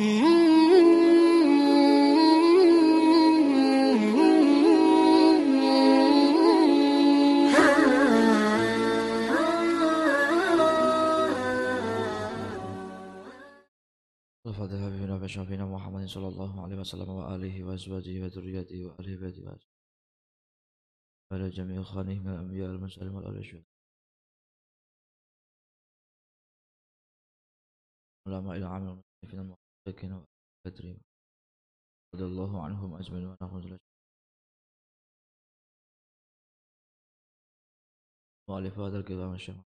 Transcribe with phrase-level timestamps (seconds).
[0.00, 0.40] الفاتحة
[14.88, 19.58] بنا فشافينا محمد صلى الله عليه وسلم وآله وأزواجه وذريته وآله بيته
[21.30, 23.62] وعلى جميع إخوانه من الأنبياء والمرسلين والأولياء
[28.26, 31.00] علماء العام المسلمين المحققين والمقدرين
[32.14, 33.78] رضي الله عنهم أجمعين ونحن
[38.48, 39.56] مؤلف هذا الكتاب الشيخ.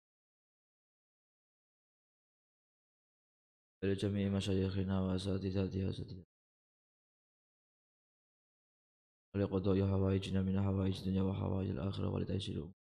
[3.82, 6.24] ولجميع مشايخنا وأساتذتنا وأساتذتنا
[9.34, 12.83] ولقضاء حوائجنا من حوائج الدنيا وحوائج الآخرة ولتيسير الأمور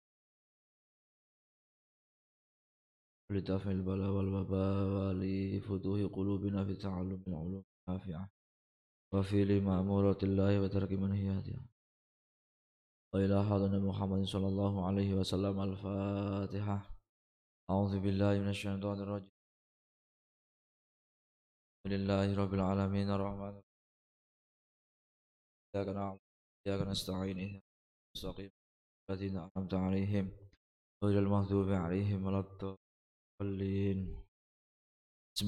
[3.30, 8.30] ولدفع البلاء والوباء ولفتوح قلوبنا في تعلم العلوم النافعة
[9.14, 11.62] وفي لمأمورات الله وترك منهياتها.
[13.14, 16.78] وإلى حضرنا محمد صلى الله عليه وسلم الفاتحة.
[17.70, 19.30] أعوذ بالله من الشيطان الرجيم.
[21.86, 23.54] لله رب العالمين الرحمن
[25.74, 26.20] إياك نعبد
[26.66, 27.38] وإياك نستعين.
[27.38, 28.50] المستقيم.
[29.10, 30.26] الذين أنعمت عليهم
[31.04, 32.89] غير المغضوب عليهم ولا الضالين.
[33.40, 33.48] بسم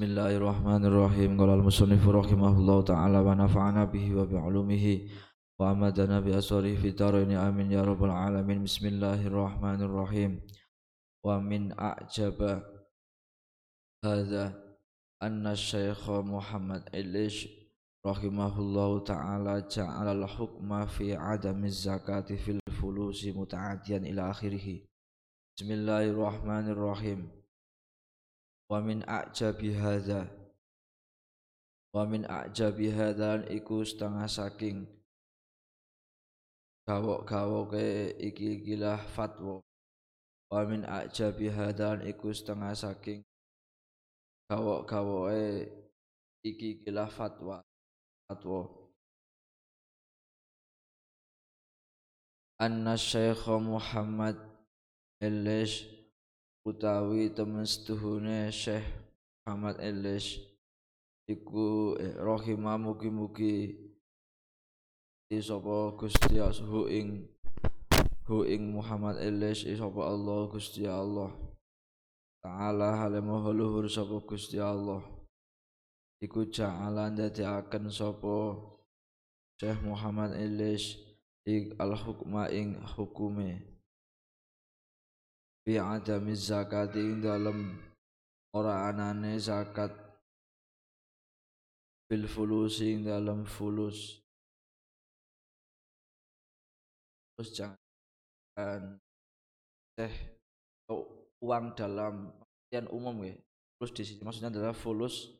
[0.03, 1.41] الله الرحمن الرحيم.
[1.41, 5.09] قال المصنف رحمه الله تعالى ونفعنا به وبعلومه
[5.61, 7.37] وأمدنا بأسره في دارين.
[7.37, 8.65] آمين يا رب العالمين.
[8.65, 10.41] بسم الله الرحمن الرحيم.
[11.27, 12.63] ومن أعجب
[14.05, 14.45] هذا
[15.23, 17.49] أن الشيخ محمد إليش
[18.07, 24.81] رحمه الله تعالى جعل الحكم في عدم الزكاة في الفلوس متعديا إلى آخره.
[25.57, 27.42] بسم الله الرحمن الرحيم.
[28.73, 30.25] wa min ajabi hadza.
[31.93, 34.89] Wa min ajabi hadzan iku setengah saking
[36.89, 39.61] gawok-gawoke iki gilah fatwa.
[40.49, 43.21] Wa min ajabi hadzan iku setengah saking
[44.49, 45.69] gawok-gawoke
[46.41, 47.61] iki gilah fatwa.
[48.25, 48.73] Fatwa.
[52.57, 54.41] Anna syekh Muhammad
[55.21, 56.02] Elish
[56.63, 58.87] utawi temen setuhune Syekh
[59.43, 60.39] Muhammad Elish
[61.27, 63.75] iku eh, rahimah mugi-mugi
[65.33, 66.39] sapa Gusti
[66.93, 67.27] ing
[68.29, 71.33] hu ing Muhammad Elish sapa Allah Gusti Allah
[72.43, 74.99] Ta'ala halamu luhur sapa Gusti Allah.
[76.19, 78.59] Iku ja'ala ndadekaken sapa
[79.63, 80.99] Syekh Muhammad Ilis
[81.47, 83.72] ing al hukma ing hukume
[85.63, 87.79] fi adami zakat ing dalem
[88.51, 89.95] ora anane zakat.
[92.11, 94.21] Fil fulus ing dalem fulus.
[97.33, 99.01] Terus jangan
[99.97, 100.15] teh
[101.41, 103.33] uang dalam artian umum ya.
[103.79, 105.31] Fulus di sini maksudnya adalah fulus.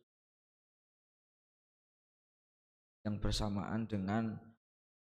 [3.03, 4.39] Yang bersamaan dengan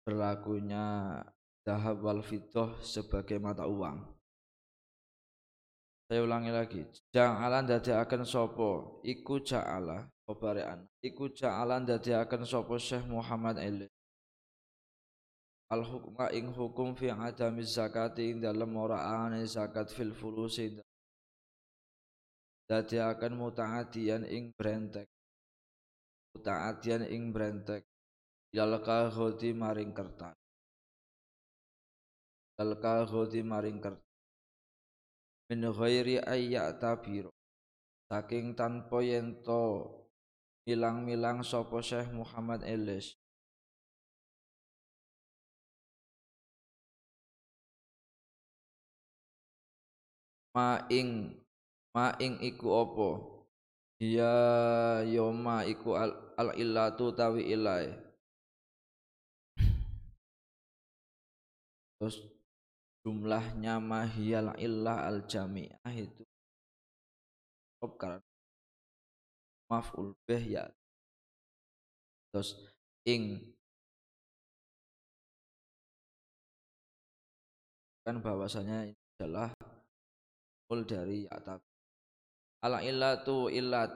[0.02, 1.20] berlakunya
[1.62, 4.21] dahab wal fitoh sebagai mata uang
[6.12, 6.84] saya ulangi lagi.
[7.16, 13.88] Ja'alan akan sopo iku ja'ala kobarean iku ja'alan akan sopo Syekh Muhammad Ali
[15.72, 20.76] al hukma ing hukum fi adami zakati ing dalam ora ane zakat fil fulusi
[22.68, 25.08] dadi akan mutaatian ing brentek.
[26.36, 27.88] Mutaatian ing brentek.
[28.52, 30.36] Ilal kahoti maring kertas.
[32.60, 34.11] Ilal kahoti maring kertas
[35.52, 37.28] min ghairi ayya tabiro
[38.08, 39.84] saking tanpa yento
[40.64, 43.12] milang-milang sapa Syekh Muhammad Elis.
[50.56, 51.36] Ma ing
[51.92, 53.10] ma ing iku apa?
[54.00, 54.36] Ya
[55.04, 57.92] yoma iku al, al illatu tawi ilai
[62.00, 62.31] terus
[63.02, 66.22] jumlahnya mahiyal illah al jami'ah itu
[67.98, 68.22] karena
[69.66, 70.64] maf'ul bih ya.
[72.30, 72.54] Terus
[73.08, 73.42] ing
[78.06, 79.50] kan bahwasanya ini adalah
[80.66, 81.62] full dari atap
[82.62, 83.90] ala illatu illat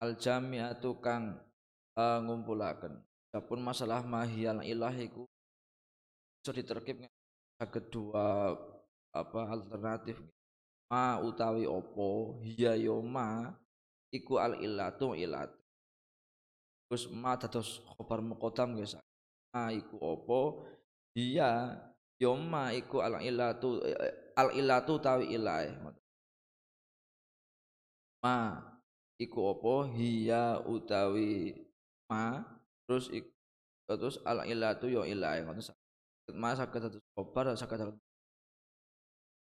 [0.00, 1.36] al jami'atu kang
[1.96, 3.00] uh, ngumpulaken.
[3.30, 5.22] Adapun masalah mahiyal ilahiku
[6.40, 7.06] bisa diterkip
[7.60, 8.56] saged dua
[9.12, 10.16] apa alternatif.
[10.88, 13.52] Ma utawi opo hiya yo ma
[14.10, 15.52] iku al illatu ilat
[16.90, 18.98] terus ma dados khobar muqaddam guys
[19.54, 20.40] ma iku apa
[21.14, 21.78] iya
[22.18, 23.78] yo ma iku al ilatu
[24.34, 25.70] al ilatu tawi ilae
[28.18, 28.58] ma
[29.14, 31.54] iku apa hiya utawi
[32.10, 32.42] ma
[32.90, 33.30] terus iku
[33.86, 35.79] terus al ilatu yo ngoten
[36.34, 37.80] ma saged dados khobar saged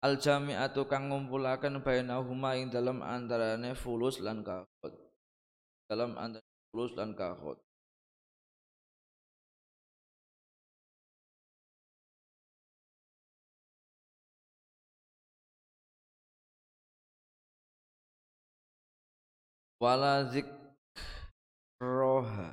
[0.07, 4.93] al jami'atu kang ngumpulaken bainahuma ing dalam antarane fulus lan kahot
[5.91, 7.59] dalam antara fulus lan kahot
[19.81, 20.25] wala
[21.79, 22.49] zikroha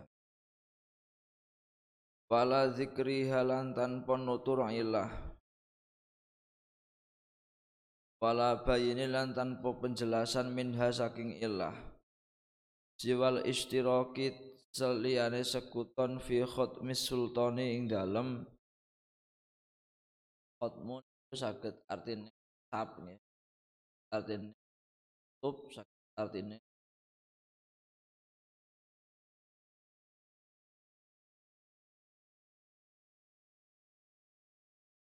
[2.34, 5.06] wala zikri halan tanpa nutur ilah.
[8.18, 11.78] Wala bayini lan tanpa penjelasan minha saking ilah.
[12.98, 14.34] Jiwal istiraki
[14.74, 18.50] seliyane sekuton fi khutmis sultani ing dalem.
[20.58, 21.06] Khutmun
[21.38, 22.34] sakit artinya
[22.74, 22.98] tap
[24.14, 24.54] artinya
[25.42, 26.58] tutup sakit artinya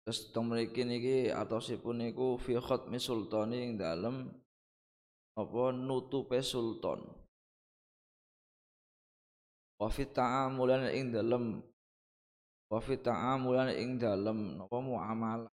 [0.08, 4.24] Terus teng mriki niki atosipun niku fi khatmi sultani ing dalem
[5.36, 7.04] apa nutupe sultan.
[9.76, 11.60] Wa fi ta'amulan ing dalem
[12.72, 15.52] wa fi ta'amulan ing dalem napa muamalah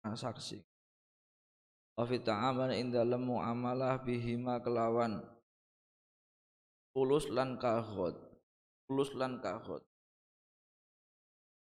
[0.00, 0.64] transaksi.
[2.00, 5.20] Wa fi ta'amulan ing dalem muamalah bihima kelawan
[6.96, 8.16] fulus lan kahot.
[8.88, 9.84] Fulus lan kahot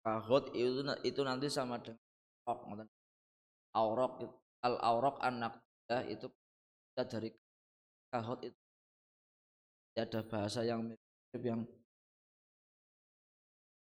[0.08, 2.88] kahot itu itu nanti sama dengan
[3.76, 4.24] aurok
[4.64, 6.32] al aurok anak ya itu
[6.88, 7.28] kita dari
[8.08, 8.60] kahot itu.
[9.98, 11.66] Ada bahasa yang mirip yang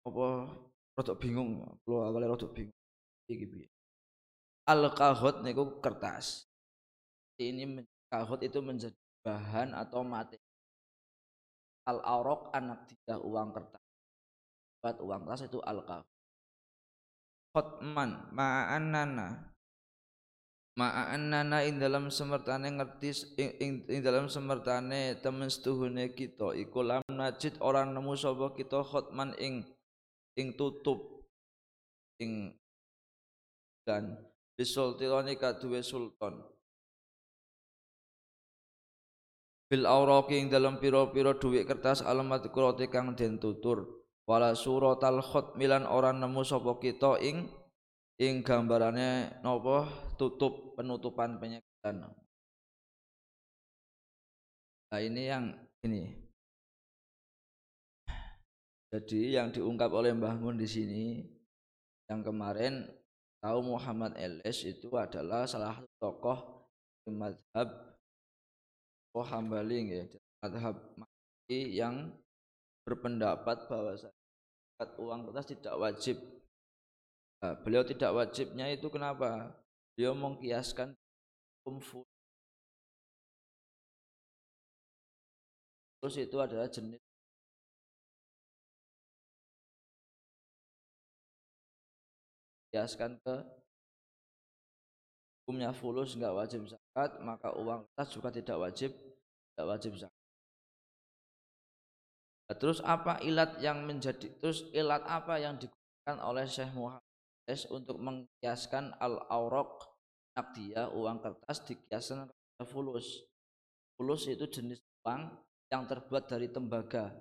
[0.07, 0.27] apa
[0.95, 2.79] rodok bingung kalau awalnya rodok bingung.
[3.29, 3.69] Iki
[4.71, 6.49] al kahot niku kertas.
[7.37, 10.39] Ini kahot itu menjadi bahan atau mati
[11.85, 13.85] al aurok anak tidak uang kertas.
[14.81, 16.14] Buat uang kertas itu al kahot
[17.55, 19.55] khotman ma'annana
[20.75, 26.51] ma'annana ing dalam semertane ngerti ing, ing, dalam semertane temen setuhune kita.
[26.59, 29.63] Iku lam najid orang nemu sapa kita khotman ing
[30.35, 31.31] ing tutup
[32.19, 32.59] ing
[33.87, 34.19] dan
[34.59, 36.43] bisultirani kaduwe sultan.
[39.71, 45.21] Bil auraqi ing dalam pira-pira dhuwit kertas alamat kurate kang den tutur wala suratal
[45.57, 47.49] milan orang nemu sapa kita ing
[48.21, 49.89] ing gambarane napa?
[50.15, 52.07] Tutup penutupan penyegaran
[54.95, 55.51] nah ini yang
[55.83, 56.07] ini.
[58.95, 61.19] Jadi yang diungkap oleh Mbah Mun di sini
[62.07, 62.87] yang kemarin
[63.43, 66.39] tahu Muhammad Elis itu adalah salah satu tokoh
[67.11, 67.69] madhab
[69.19, 70.07] oh Hambali ya
[70.41, 70.79] madhab
[71.51, 72.15] yang
[72.85, 73.93] berpendapat bahwa
[75.01, 76.17] uang kertas tidak wajib.
[77.41, 79.53] Nah, beliau tidak wajibnya itu kenapa?
[79.97, 80.93] Beliau mengkiaskan
[81.65, 82.05] kumfu.
[86.01, 87.01] Terus itu adalah jenis
[92.75, 93.35] kiaskan ke
[95.47, 98.91] hukumnya fulus nggak wajib zakat maka uang kertas juga tidak wajib
[99.55, 100.14] tidak wajib zakat
[102.53, 107.01] terus apa ilat yang menjadi terus ilat apa yang digunakan oleh Syekh Muhammad
[107.73, 109.95] untuk mengkiaskan al aurok
[110.37, 113.25] nakdia uang kertas dikiaskan ke fulus.
[113.95, 115.31] Fulus itu jenis uang
[115.71, 117.15] yang terbuat dari tembaga.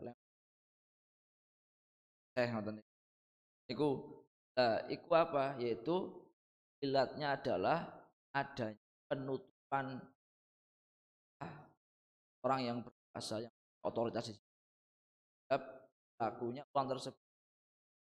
[2.33, 2.81] Eh ngoten
[3.69, 3.89] Iku
[4.57, 5.55] nah, iku apa?
[5.61, 6.11] Yaitu
[6.83, 7.87] ilatnya adalah
[8.35, 10.01] adanya penutupan
[12.43, 13.53] orang yang berkuasa yang
[13.87, 14.35] otoritas
[16.20, 17.24] lakunya uang tersebut.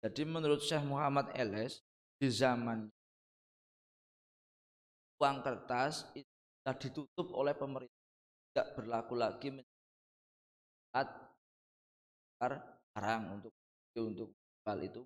[0.03, 1.81] Jadi menurut Syekh Muhammad Eles
[2.17, 2.89] di zaman
[5.17, 6.29] uang kertas itu
[6.61, 7.97] sudah ditutup oleh pemerintah
[8.53, 9.65] tidak berlaku lagi menjadi
[12.37, 13.53] barang untuk
[13.97, 14.29] untuk
[14.65, 15.01] hal itu.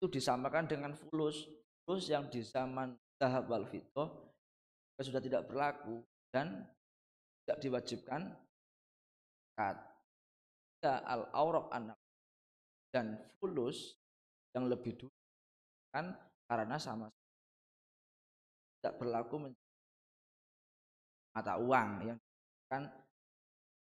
[0.00, 1.48] Itu disamakan dengan fulus.
[1.84, 3.68] Fulus yang di zaman tahap wal
[5.00, 6.68] sudah tidak berlaku dan
[7.44, 8.36] tidak diwajibkan
[9.56, 9.89] kat
[10.84, 11.98] al aurok anak
[12.88, 14.00] dan fulus
[14.56, 15.14] yang lebih dulu
[15.92, 16.14] kan
[16.48, 17.12] karena sama
[18.80, 19.52] tidak berlaku
[21.36, 22.18] mata uang yang
[22.70, 22.88] kan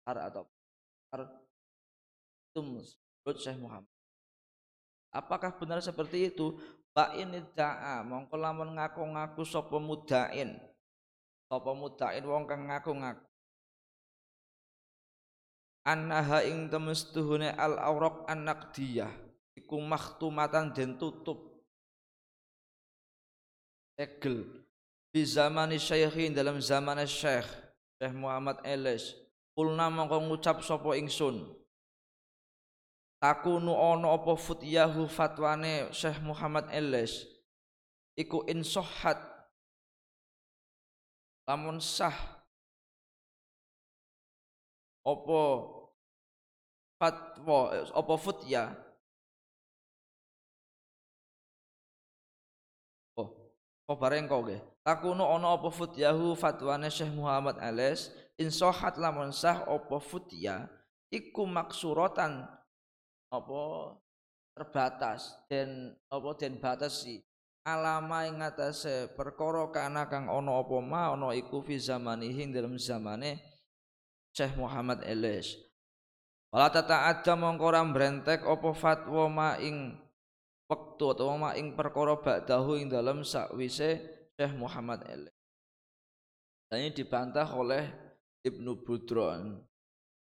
[0.06, 0.48] atau
[2.56, 3.92] itu menurut Syekh Muhammad.
[5.12, 6.56] Apakah benar seperti itu?
[6.96, 10.56] Pak ini da'a mongko lamun ngaku-ngaku sapa mudain
[11.52, 13.20] sapa mudain wong kang ngaku-ngaku
[15.86, 19.08] annaha ing temestuhune al auraq anak dia
[19.54, 21.62] iku makhtumatan den tutup.
[23.96, 24.44] Segel
[25.16, 27.48] di zaman syekhin dalam zaman syekh
[27.96, 29.16] Syekh Muhammad Elis
[29.56, 31.48] kulna mongko ngucap sapa ingsun?
[33.24, 37.24] Takunu ono apa futyahu fatwane Syekh Muhammad Elis
[38.20, 39.16] iku insohat
[41.48, 42.16] lamun sah.
[45.06, 45.75] Apa
[46.96, 48.72] fatwa apa futya
[53.20, 53.30] oh
[53.92, 58.14] oh bareng kau ge takunu ono apa futyahu fatwane Syekh Muhammad Ales.
[58.36, 60.70] Insohat lamun sah apa futya
[61.10, 62.46] iku maksuratan
[63.34, 63.62] apa
[64.54, 65.34] terbatas.
[65.50, 67.26] Dan apa den batasi.
[67.66, 73.42] Alama ing atase perkara kana kang ono apa ma ono iku fi zamanihi dalam zamane
[74.38, 75.58] Syekh Muhammad Elis.
[76.56, 79.92] Wala ada mongko ora mbrentek apa fatwa ma ing
[80.72, 84.00] wektu atau ma ing perkara ba'dahu ing dalam sakwise
[84.40, 85.36] Syekh Muhammad Elis.
[86.72, 87.92] Dan ini dibantah oleh
[88.48, 89.60] Ibnu Budron.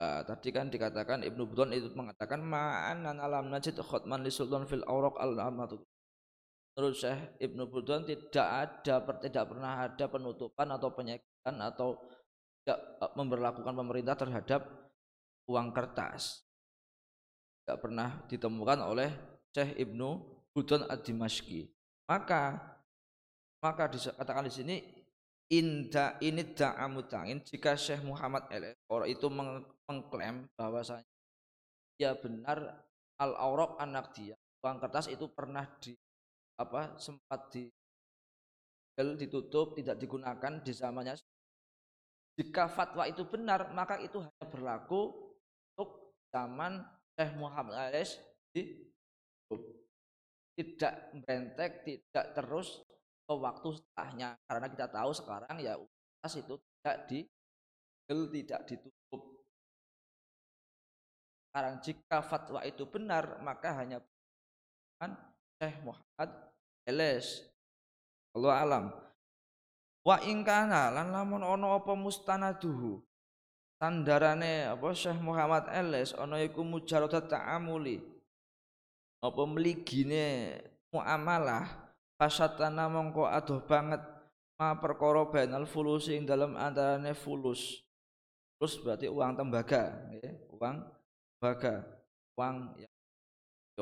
[0.01, 4.82] Uh, tadi kan dikatakan Ibnu Budron itu mengatakan ma'anan alam najid khutman li sultan fil
[4.82, 5.77] awraq al amatu
[6.75, 12.01] menurut Syekh Ibnu Budron tidak ada tidak pernah ada penutupan atau penyekian atau
[12.65, 14.85] tidak eh, memperlakukan pemerintah terhadap
[15.49, 16.45] uang kertas.
[17.61, 19.09] Tidak pernah ditemukan oleh
[19.49, 20.09] Syekh Ibnu
[20.53, 21.65] Budon ad-Dimashqi.
[22.05, 22.61] Maka
[23.59, 24.75] maka dikatakan di sini
[25.49, 29.25] inda ini da'amutangin jika Syekh Muhammad El orang itu
[29.89, 31.05] mengklaim bahwasanya
[31.97, 32.85] ya benar
[33.17, 35.97] al aurok anak dia uang kertas itu pernah di
[36.61, 37.65] apa sempat di
[38.95, 41.17] ditutup tidak digunakan di zamannya
[42.35, 45.25] jika fatwa itu benar, maka itu hanya berlaku
[46.34, 46.82] zaman
[47.15, 48.17] Syekh Muhammad Alis
[48.51, 48.86] di
[50.55, 52.79] tidak berentek, tidak terus
[53.27, 54.39] ke waktu setelahnya.
[54.48, 57.20] Karena kita tahu sekarang ya universitas itu tidak di
[58.08, 59.22] tidak ditutup.
[61.50, 64.00] Sekarang jika fatwa itu benar, maka hanya
[65.60, 66.29] Syekh Muhammad
[66.88, 67.48] Elis.
[68.36, 68.86] Allah alam.
[70.05, 73.01] Wa ingkana lan lamun ana apa mustanaduhu.
[73.75, 78.00] Sandarane apa Syekh Muhammad Eles ana iku mujarrad ta'amuli.
[79.20, 80.55] Apa mligine
[80.94, 81.67] muamalah
[82.15, 84.00] fasatana mongko adoh banget
[84.55, 87.84] ma perkara bainal fulus ing dalam antarane fulus.
[88.55, 90.32] Fulus berarti uang tembaga, ya.
[90.55, 90.75] uang
[91.36, 91.84] tembaga,
[92.39, 92.88] uang ya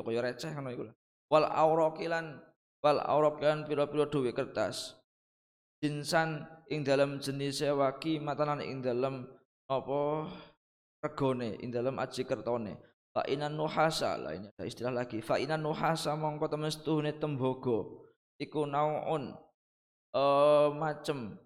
[0.02, 0.84] kaya receh ngono iku
[1.30, 2.42] Wal auraqilan
[2.82, 4.98] wal auraqilan pira-pira duwe kertas
[5.78, 9.24] jinsan ing dalam jenis waki matanan ing dalam
[9.68, 10.28] apa?
[11.04, 12.80] Regone ing dalam aji kertone.
[13.14, 15.20] Fa inan nuhasa lah ini ada istilah lagi.
[15.20, 18.08] Fa inan nuhasa mongko temestuhne tembogo.
[18.40, 19.36] Iku naun
[20.16, 21.38] uh, macem.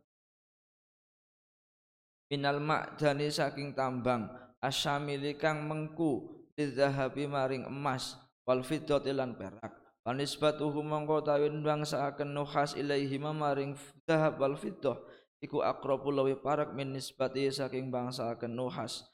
[2.31, 4.31] Minal ma'dani saking tambang.
[4.63, 8.17] Asyamili kang mengku lidzahabi maring emas.
[8.49, 9.75] Wal fiddati lan perak.
[10.09, 13.77] Anisbatuhu mongko tawin bangsaaken nuhas ilaihi mamaring
[14.09, 14.97] dahab wal fiddah
[15.39, 19.07] iku aqrabul lawi parak min nisbati saking bangsaaken nuhas.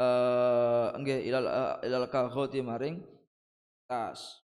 [0.00, 3.02] Eh nggih ilal uh, ilal kahoti maring
[3.86, 4.42] tas.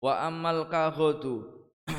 [0.00, 1.44] Wa amal kahotu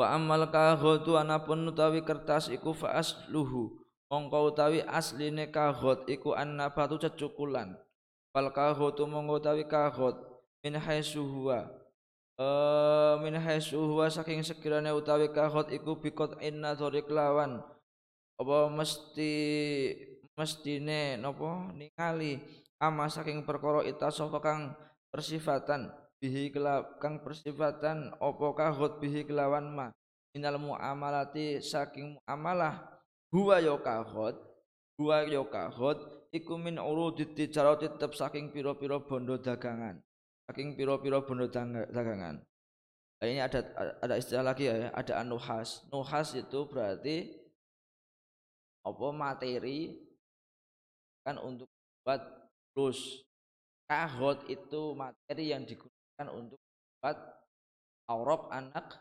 [0.00, 3.80] wa amal kahotu anapun utawi kertas iku fa asluhu.
[4.10, 7.78] Mongko utawi asline kahot iku annabatu cecukulan.
[8.34, 10.18] Fal kahotu mongko utawi kahot
[10.66, 11.79] min haitsu huwa
[12.40, 17.60] uh, min haitsu huwa saking sekiranya utawi kahot iku bikot inna dzori lawan.
[18.40, 19.32] Apa mesti
[20.32, 21.76] mestine napa?
[21.76, 22.40] Ningali
[22.80, 24.72] ama saking perkara itasofa kang
[25.12, 25.92] persifatan?
[26.20, 26.52] Bihi
[27.00, 29.86] kang persifatan apa kahot bihi kelawan ma?
[30.32, 32.88] Minal muamalati saking muamalah.
[33.30, 34.36] Huwa ya kahot
[35.00, 40.02] huwa ya kahot iku min urudit tijarati tetep saking pira-pira bondo dagangan
[40.50, 42.42] saking piro-piro bondo dagangan.
[43.22, 43.62] Nah, ini ada
[44.02, 45.86] ada istilah lagi ya, ada anuhas.
[45.94, 47.38] Nuhas itu berarti
[48.82, 49.94] apa materi
[51.22, 51.70] kan untuk
[52.02, 52.18] buat
[52.74, 53.22] plus
[53.86, 56.58] kahot itu materi yang digunakan untuk
[56.98, 57.18] buat
[58.10, 58.98] aurop anak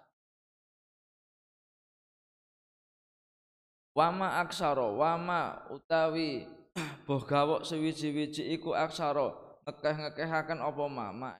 [3.97, 6.45] wama aksaro wama utawi
[7.07, 11.31] boh gawok sewiji-wiji iku aksara ngekeh-ngekehaken apa mama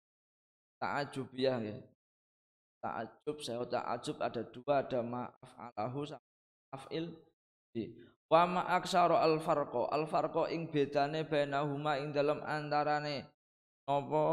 [0.77, 1.77] ta'ajubiyah ya.
[2.79, 6.23] Ta'ajub saya ta'ajub ada dua ada ma'af alahu sama
[6.71, 7.11] af'il
[7.75, 7.91] di
[8.29, 13.27] wa ma aksara al farqa al farqa ing bedane bainahuma ing dalam antarane
[13.89, 14.23] apa?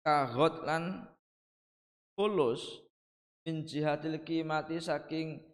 [0.00, 1.04] Kagot lan
[2.16, 2.80] fulus
[3.44, 5.44] min jihatil kimati saking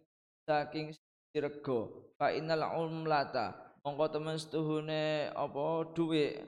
[0.47, 0.95] saking
[1.35, 6.43] dirego fa innal umlata mongko temen setuhune apa duwe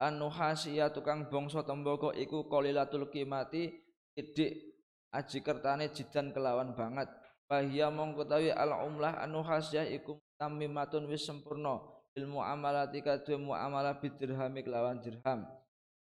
[0.00, 3.68] anu hasia tukang bangsa tembaga iku qalilatul kimati
[4.16, 4.72] idik
[5.12, 7.12] aji kertane jidan kelawan banget.
[7.44, 11.76] Bahia mongko tawi al umlah anu hasia iku tamimatun wis sempurna
[12.16, 15.44] ilmu amalati kadhe muamalah bidirhami kelawan dirham.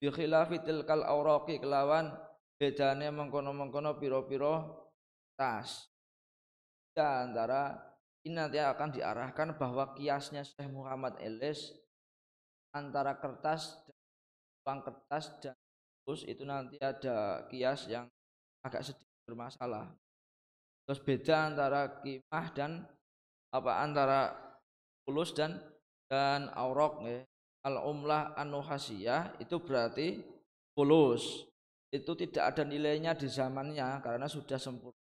[0.02, 2.10] Bi khilafi tilkal auraqi kelawan
[2.58, 4.82] bedane mengkono-mengkono piro-piro
[5.38, 5.94] tas.
[6.98, 7.91] Ya, antara
[8.22, 11.74] ini nanti akan diarahkan bahwa kiasnya Syekh Muhammad Elis
[12.70, 13.98] antara kertas dan
[14.62, 15.58] uang kertas dan
[16.06, 18.06] terus itu nanti ada kias yang
[18.62, 19.90] agak sedikit bermasalah.
[20.86, 22.86] Terus beda antara kimah dan
[23.50, 24.20] apa antara
[25.04, 25.58] fulus dan
[26.06, 27.26] dan aurok ya.
[27.62, 28.62] al umlah anu
[29.38, 30.22] itu berarti
[30.74, 31.46] fulus
[31.94, 35.01] itu tidak ada nilainya di zamannya karena sudah sempurna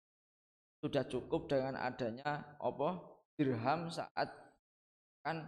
[0.81, 3.01] sudah cukup dengan adanya apa
[3.37, 4.29] dirham saat
[5.25, 5.45] kan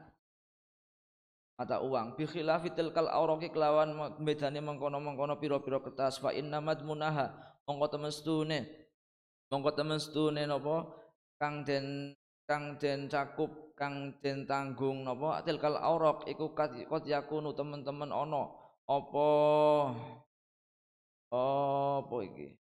[1.59, 2.15] mata uang.
[2.15, 3.93] Bi khilafi tilkal auraqi kelawan
[4.23, 6.23] medane mengkono-mengkono pira-pira kertas.
[6.23, 8.65] Fa inna madmunaha mongko temen stune
[9.53, 10.89] mongko temen stune napa
[11.37, 12.17] kang den
[12.49, 18.49] kang den cakup kang den tanggung napa tilkal auraq iku kot yakunu teman-teman ana
[18.89, 19.29] apa
[21.29, 22.57] apa iki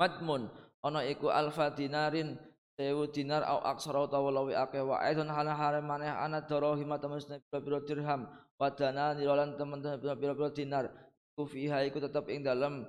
[0.00, 0.48] madmun.
[0.80, 2.40] Ana iku alfa dinarin
[2.72, 4.80] sewu dinar au aksara utawa luwih akeh.
[4.80, 7.20] Wa aidon hala hare maneh ana darahim temen
[7.52, 8.24] pira dirham.
[8.56, 10.88] Wa dana nirolan temen pira-pira dinar.
[11.36, 12.88] Ku fiha iku tetep ing dalem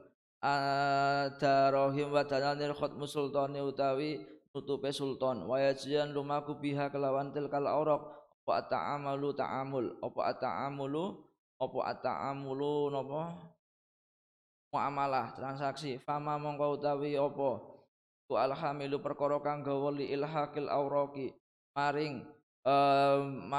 [1.35, 4.23] darahim wa dana nir khutmu sultani utawi
[4.55, 5.43] nutupe sultan.
[5.43, 9.85] Wa yajian lumaku biha kelawan tilkal auraq apa ta'amalu ta'amul?
[9.99, 11.05] Apa ta'amulu
[11.61, 13.37] apa ata'amulu napa
[14.71, 15.99] muamalah transaksi.
[16.01, 17.51] Fama mongko utawi apa?
[18.25, 21.35] Ku alhamilu perkara kang gawa li ilhaqil auraqi
[21.75, 22.23] maring
[22.63, 23.51] um,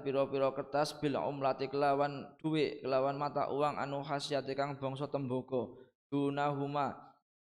[0.00, 5.68] pira-pira kertas bil umlati kelawan duit kelawan mata uang anu khasiate kang bangsa tembaga.
[6.10, 6.96] Dunahuma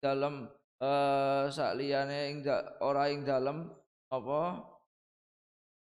[0.01, 0.49] dalam
[0.81, 2.37] uh, sakliyane ing
[2.81, 3.69] ora ing dalem
[4.09, 4.63] apa?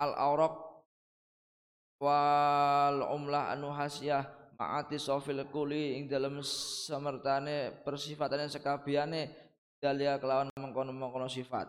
[0.02, 0.56] Al auraq
[2.04, 9.22] wal umlah anu hasiyah ma'ati sofil kuli ing dalam semertane persifatane sekabiane
[9.80, 11.68] dalia kelawan mengkono-mengkono sifat.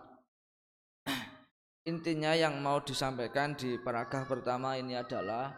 [1.90, 5.54] Intinya yang mau disampaikan di paragraf pertama ini adalah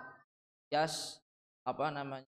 [0.73, 1.21] yas
[1.64, 2.29] apa namanya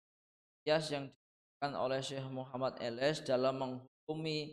[0.68, 4.52] yas yang diberikan oleh Syekh Muhammad Eles dalam menghukumi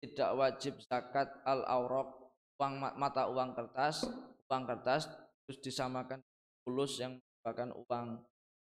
[0.00, 4.08] tidak wajib zakat al aurok uang mata uang kertas
[4.48, 5.08] uang kertas
[5.44, 6.20] terus disamakan
[6.64, 8.06] fulus yang merupakan uang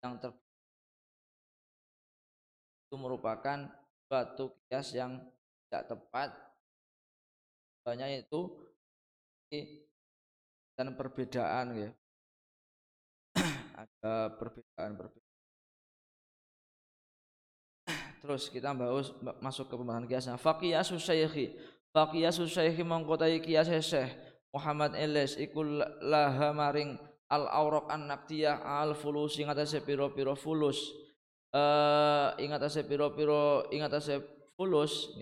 [0.06, 0.34] yang ter
[2.94, 3.58] itu merupakan
[4.06, 5.18] batu kias yang
[5.66, 6.30] tidak tepat.
[7.82, 8.54] Banyak itu
[10.78, 11.90] dan perbedaan ya.
[13.82, 15.26] Ada perbedaan perbedaan
[18.22, 20.38] terus kita bahas masuk ke pembahasan kiasnya.
[20.38, 21.58] Faqiyasu syaikhi
[21.92, 24.14] faqiyasu syaikhi mengkotai kias syekh
[24.54, 26.96] Muhammad Elis ikul laha maring
[27.34, 31.03] al aurok an naktiyah al fulus ing atase pira-pira fulus
[31.54, 34.20] eh ing atase pira-pira ing atase
[34.58, 35.14] fulus.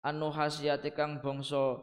[0.00, 1.76] Anu khasiate kang bangsa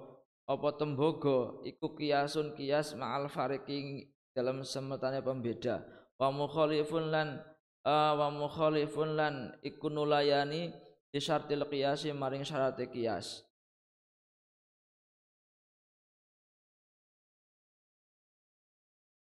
[0.46, 5.86] apa tembogo iku kiasun kias ma'al fariqi dalam semetane pembeda.
[6.18, 7.44] Wa mukhalifun lan
[7.86, 10.74] uh, wa mukhalifun lan iku nulayani
[11.14, 13.46] di syartil qiyasi maring syarat qiyas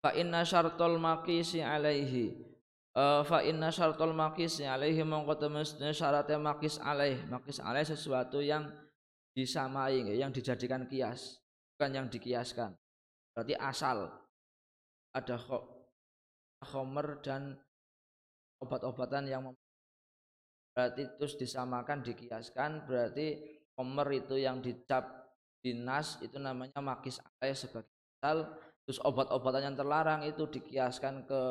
[0.03, 2.48] fa inna syartul maqisi alaihi
[2.99, 7.23] uh, fa inna syartul maqisi alaihi mongko temesne syaratnya maqis alaih.
[7.31, 8.67] Maqis alaih sesuatu yang
[9.31, 11.39] disamai yang dijadikan kias
[11.75, 12.75] bukan yang dikiaskan.
[13.31, 14.12] Berarti asal.
[15.09, 15.41] Ada
[16.69, 17.57] khomer dan
[18.62, 19.41] obat-obatan yang
[20.75, 22.85] berarti terus disamakan dikiaskan.
[22.85, 23.39] Berarti
[23.73, 25.33] khomer itu yang dicap
[25.63, 28.53] dinas itu namanya makis alaih sebagai asal.
[28.85, 31.41] Terus obat-obatan yang terlarang itu dikiaskan ke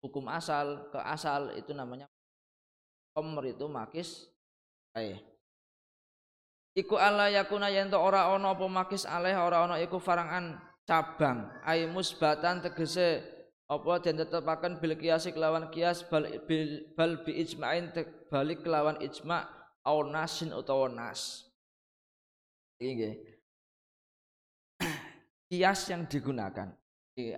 [0.00, 2.08] hukum asal, ke asal itu namanya
[3.12, 4.28] komer itu makis
[4.96, 5.20] eh.
[6.70, 11.50] Iku ala yakuna yen ora ana apa makis aleh ora ana iku farangan cabang.
[11.66, 13.20] Ai musbatan tegese
[13.66, 17.90] apa den tetepaken bil kiasi kelawan kias bal bil, bal bi ijma'in
[18.30, 19.46] balik kelawan ijma'
[19.82, 21.50] au nasin utawa nas.
[22.80, 23.18] Ini
[25.50, 26.79] kias yang digunakan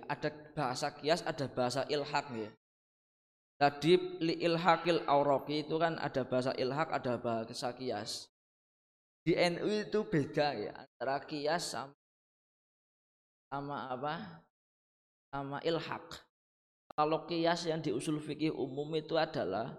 [0.07, 2.49] ada bahasa kias ada bahasa ilhak ya
[3.63, 8.27] Tadi li ilhakil auraki itu kan ada bahasa ilhak, ada bahasa kias.
[9.23, 11.95] Di NU itu beda ya antara kias sama,
[13.47, 14.13] sama apa?
[15.31, 16.03] Sama ilhak.
[16.91, 19.71] Kalau kias yang di usul fikih umum itu adalah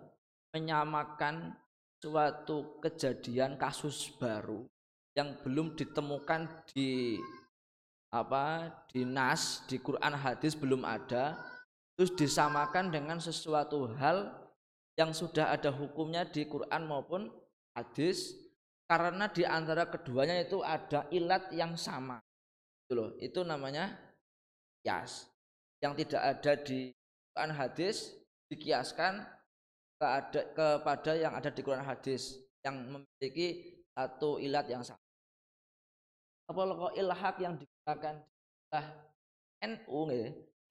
[0.56, 1.52] menyamakan
[2.00, 4.64] suatu kejadian kasus baru
[5.12, 7.20] yang belum ditemukan di
[8.14, 11.34] apa di nas di Quran hadis belum ada
[11.98, 14.30] terus disamakan dengan sesuatu hal
[14.94, 17.26] yang sudah ada hukumnya di Quran maupun
[17.74, 18.38] hadis
[18.86, 22.22] karena di antara keduanya itu ada ilat yang sama.
[22.86, 23.90] Itu loh itu namanya
[24.86, 25.26] kias.
[25.82, 26.78] Yang tidak ada di
[27.34, 28.14] Quran hadis
[28.46, 29.26] dikiaskan
[29.98, 35.02] keada, kepada yang ada di Quran hadis yang memiliki satu ilat yang sama.
[36.46, 38.16] Apa kok ilhak yang digunakan
[39.60, 40.00] NU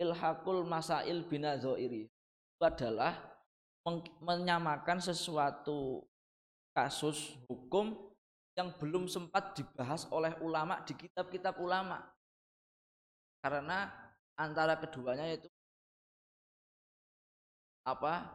[0.02, 2.10] ilhakul masail binazoiri
[2.58, 3.14] adalah
[4.24, 6.02] menyamakan sesuatu
[6.74, 7.94] kasus hukum
[8.58, 12.02] yang belum sempat dibahas oleh ulama di kitab-kitab ulama.
[13.44, 13.92] Karena
[14.40, 15.52] antara keduanya itu
[17.84, 18.26] apa?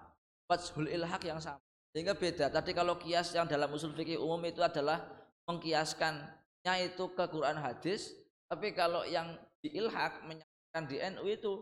[0.46, 1.58] Wajhul ilhak yang sama.
[1.96, 2.52] Sehingga beda.
[2.52, 5.00] Tadi kalau kias yang dalam usul fikih umum itu adalah
[5.48, 8.12] mengkiaskannya itu ke Quran hadis
[8.48, 10.24] tapi kalau yang diilhak
[10.72, 11.52] kan di NU itu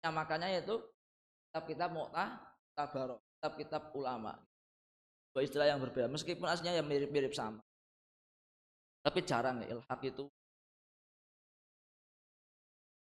[0.00, 0.80] nyamakannya yaitu
[1.52, 2.40] kitab-kitab mu'tah
[2.72, 4.32] tabarok kitab-kitab ulama.
[5.32, 7.60] Dua istilah yang berbeda meskipun aslinya yang mirip-mirip sama.
[9.04, 10.24] Tapi jarang ya ilhak itu.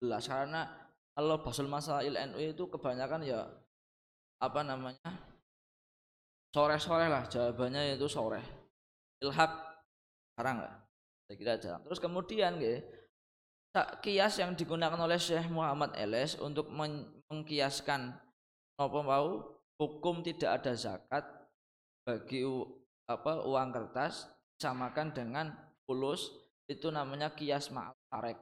[0.02, 0.66] Jelas karena
[1.14, 3.46] kalau basul masalah NU itu kebanyakan ya
[4.42, 5.11] apa namanya
[6.50, 8.42] sore-sore lah jawabannya itu sore
[9.22, 9.52] ilhak
[10.35, 10.74] jarang lah.
[11.30, 11.82] Saya kira jarang.
[11.87, 12.82] Terus kemudian ya
[14.04, 16.68] kias yang digunakan oleh Syekh Muhammad Eles untuk
[17.28, 18.12] mengkiaskan
[18.76, 21.24] apa mau hukum tidak ada zakat
[22.04, 22.44] bagi
[23.08, 24.28] apa uang kertas
[24.61, 25.46] samakan dengan
[25.88, 26.28] fulus
[26.68, 27.72] itu namanya kias
[28.12, 28.38] tarek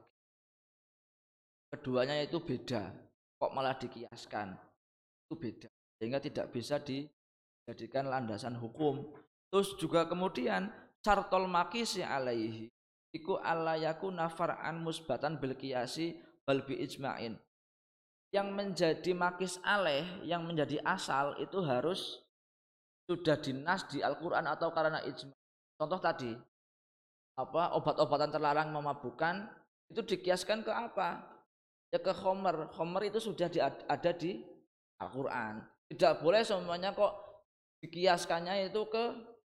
[1.71, 2.91] keduanya itu beda
[3.39, 4.53] kok malah dikiaskan?
[5.25, 9.07] Itu beda sehingga tidak bisa dijadikan landasan hukum.
[9.47, 10.67] Terus juga kemudian
[10.99, 12.67] sartol makisi alaihi
[13.11, 17.35] iku alla yakuna far'an musbatan bil qiyasi bal bi ijma'in.
[18.31, 22.23] Yang menjadi makis aleh yang menjadi asal itu harus
[23.03, 25.35] sudah dinas di Al-Qur'an atau karena ijma.
[25.75, 26.31] Contoh tadi
[27.35, 29.51] apa obat-obatan terlarang memabukkan
[29.91, 31.27] itu dikiaskan ke apa?
[31.91, 34.39] Ya ke khomer khomer itu sudah di, ada di
[35.03, 35.59] Al-Quran.
[35.91, 37.11] Tidak boleh semuanya kok
[37.83, 39.03] dikiaskannya itu ke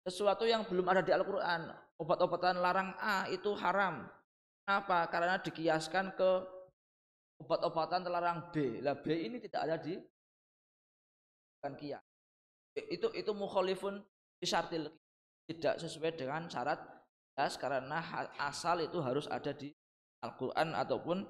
[0.07, 4.07] sesuatu yang belum ada di Al-Quran obat-obatan larang A itu haram.
[4.63, 5.05] Kenapa?
[5.11, 6.31] Karena dikiaskan ke
[7.43, 8.79] obat-obatan terlarang B.
[8.79, 9.99] Lah B ini tidak ada di
[11.59, 11.99] kan kias.
[12.75, 13.99] Itu itu mukhalifun
[14.39, 14.87] bisyartil
[15.51, 16.79] tidak sesuai dengan syarat
[17.35, 17.99] kias karena
[18.39, 19.75] asal itu harus ada di
[20.23, 21.23] Al-Qur'an ataupun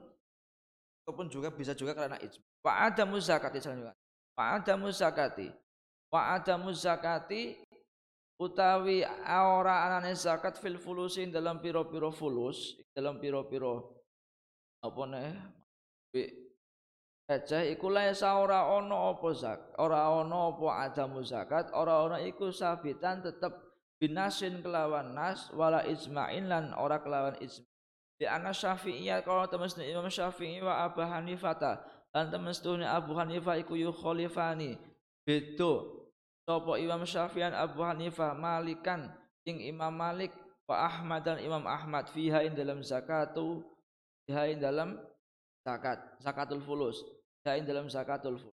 [1.06, 2.46] ataupun juga bisa juga karena ijma.
[2.62, 3.96] Wa adamu zakati selanjutnya.
[4.38, 5.48] Wa adamu zakati.
[6.10, 7.58] Wa adamu zakati
[8.40, 14.00] utawi ora anane zakat fil fulusin dalam piro-piro fulus dalam piro-piro
[14.80, 15.36] apa nih
[17.28, 22.48] receh iku lae ora ana apa zak ora ana apa adamu zakat ora ana iku
[22.48, 23.52] sabitan tetep
[24.00, 27.68] binasin kelawan nas wala ijma'in lan ora kelawan ijma'
[28.20, 31.56] di ana syafi'iyah kalau temen Imam Syafi'i wa Abu Hanifah
[32.12, 32.52] dan temen
[32.84, 34.76] Abu Hanifah iku yukhalifani
[35.24, 35.99] bedo
[36.50, 39.06] Sopo Imam Syafi'an Abu Hanifah Malikan
[39.46, 40.34] ing Imam Malik
[40.66, 43.62] wa Ahmad dan Imam Ahmad fiha in dalam zakatu
[44.26, 44.98] fiha in dalam
[45.62, 47.06] zakat zakatul fulus
[47.46, 48.58] fiha in dalam zakatul fulus.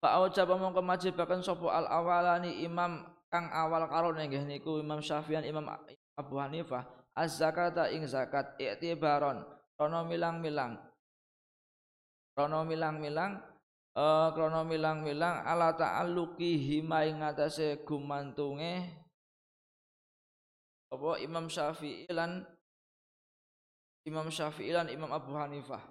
[0.00, 5.44] Pak Oja mongko majibaken sopo al awalani imam kang awal karo nggih niku Imam Syafi'an
[5.44, 5.68] Imam
[6.16, 9.44] Abu Hanifah az zakata ing zakat i'tibaron
[9.76, 10.72] rono milang-milang.
[12.32, 13.57] Rono milang-milang
[13.98, 18.86] uh, krana milang-milang ala ta'alluqi hima ing atase gumantunge
[20.88, 22.46] apa Imam Syafi'i lan
[24.06, 25.82] Imam Syafi'i lan Imam Abu Hanifah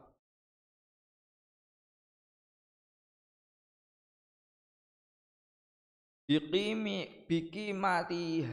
[6.27, 8.43] biqimi biki mati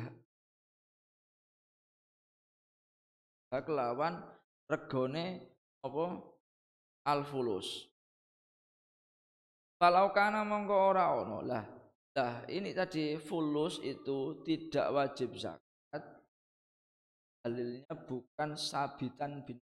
[3.54, 4.18] kelawan
[4.66, 5.38] regone
[5.86, 6.04] apa
[7.06, 7.93] al-fulus
[9.84, 11.60] kalau kana mongko ora ono lah
[12.16, 16.00] lah ini tadi fulus itu tidak wajib zakat.
[17.44, 19.60] Dalilnya bukan sabitan bin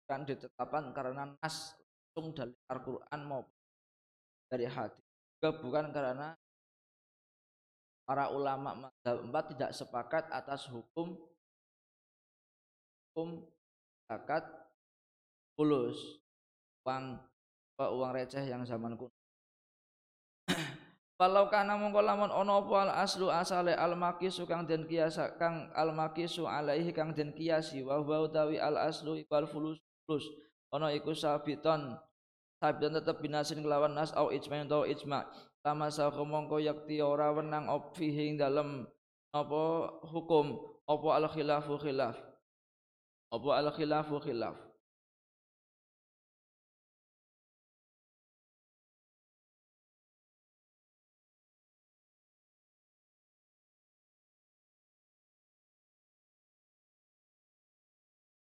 [0.00, 3.58] bukan ditetapkan karena nas langsung dari Al-Quran maupun
[4.48, 5.04] dari hadis.
[5.36, 6.32] Juga bukan karena
[8.08, 11.12] para ulama empat tidak sepakat atas hukum
[13.12, 13.42] hukum
[14.08, 14.48] zakat
[15.58, 15.98] fulus.
[16.88, 17.20] Uang
[17.76, 19.21] uang receh yang zaman kuno
[21.22, 25.70] Kalau kana mongko lamun ono apa al aslu asale al makisu kang den kiasa kang
[25.70, 30.26] al makisu alaihi kang den kiasi wa huwa utawi al aslu iqal fulus fulus.
[30.74, 31.94] Ono iku sabiton
[32.58, 35.22] sabiton tetep binasin kelawan nas au ijma atau ijma.
[35.62, 38.82] Lama sa mongko yakti ora wenang op fihi dalem
[39.30, 40.58] apa hukum
[40.90, 42.18] apa al khilafu khilaf.
[43.30, 44.71] Apa al khilafu khilaf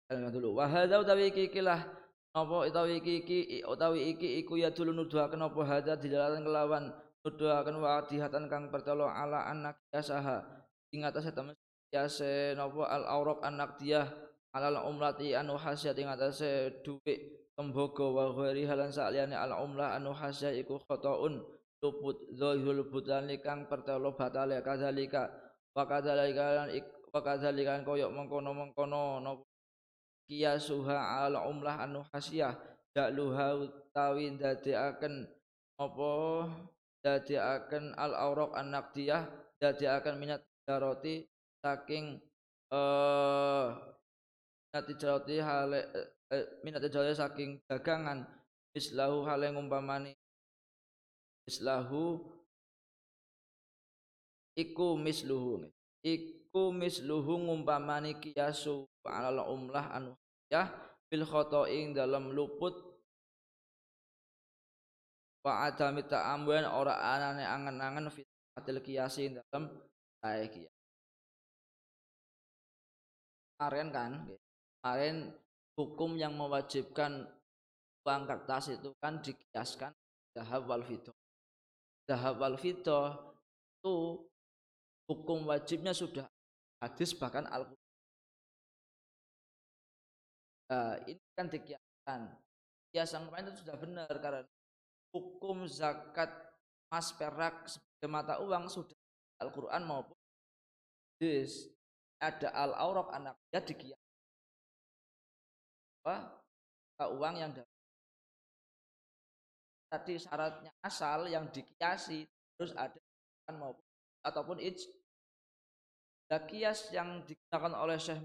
[0.07, 0.55] dulu.
[0.55, 1.83] Wa hadza utawi iki ikilah
[2.31, 5.61] napa utawi iki iki utawi iki iku ya dulu nuduhaken apa?
[5.67, 6.95] Hadza dijalaran kelawan
[7.27, 10.47] nuduhaken wadihatan kang pertelo ala anak yasaha.
[10.95, 11.55] Ing atase temen
[11.91, 12.87] yase napa?
[12.87, 14.07] Al auraq anak dia
[14.55, 20.15] alal umrati anu hasyat ing atase dhuwit tembogo wa ghairi halan saliyane al umrah anu
[20.15, 21.43] hasyat iku khotoun
[21.83, 25.29] luput zahirul butani kang pertelo batale kadzalika.
[25.75, 26.67] Wa kadzalika lan
[27.11, 29.19] wa kadzalika koyok mengkono-mengkono.
[29.21, 29.46] Napa
[30.27, 32.53] qiyasuha ala umlah anu hasiyah
[32.91, 35.25] dakluha utawi ndadekaken
[35.79, 36.11] apa?
[37.01, 39.23] Ndadekaken al auraq an naqdiyah.
[39.57, 41.23] Ndadekaken minat daroti
[41.63, 42.19] saking
[42.73, 43.67] eh
[44.69, 45.81] minat daroti hale
[46.29, 48.27] eh, minat daroti saking dagangan.
[48.75, 50.13] Islahu hale ngumpamani
[51.47, 52.19] islahu
[54.59, 55.63] iku misluhu
[56.73, 60.11] misluhu ngumpamani kiyasu alal umlah anu
[60.51, 60.67] ya
[61.07, 62.75] bil khotoing dalam luput.
[65.45, 68.21] Wa adami ta'amwan ora anane angen-angen fi
[68.59, 69.71] atil kiyasi dalam
[70.19, 70.75] sae kiyas
[73.57, 74.11] kemarin kan?
[74.83, 75.17] Kemarin
[75.79, 77.25] hukum yang mewajibkan
[78.05, 79.91] uang kertas itu kan dikiaskan
[80.31, 81.11] dahab wal fito
[82.07, 83.11] dahab wal fito
[83.75, 83.95] itu
[85.11, 86.23] hukum wajibnya sudah
[86.83, 87.67] hadis bahkan al
[90.67, 92.27] Nah, ini kan dikiaskan.
[92.91, 94.43] Kiasan kemarin itu sudah benar karena
[95.15, 96.27] hukum zakat
[96.91, 98.95] emas perak sebagai mata uang sudah
[99.39, 100.17] Al-Quran maupun
[101.15, 101.71] hadis.
[102.19, 104.01] Ada al-auraq anak dia dikias.
[106.03, 106.35] Apa?
[107.13, 107.53] Uang yang
[109.87, 112.97] tadi syaratnya asal yang dikiasi terus ada
[113.53, 113.85] maupun
[114.25, 114.75] ataupun ij
[116.27, 118.19] kias yang digunakan oleh Syekh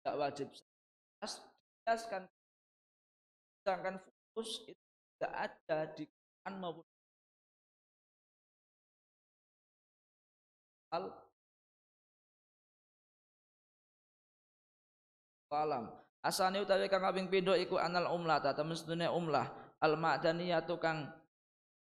[0.00, 0.48] tidak wajib.
[1.84, 2.24] Jelaskan
[3.60, 4.84] sedangkan fokus itu
[5.18, 6.86] tidak ada di Quran maupun
[10.96, 11.04] al
[15.50, 15.84] alam.
[16.22, 19.50] Asane utawi kang kaping pindho iku anal umlah ta temen sedune umlah.
[19.82, 21.10] Al ma'daniyah tukang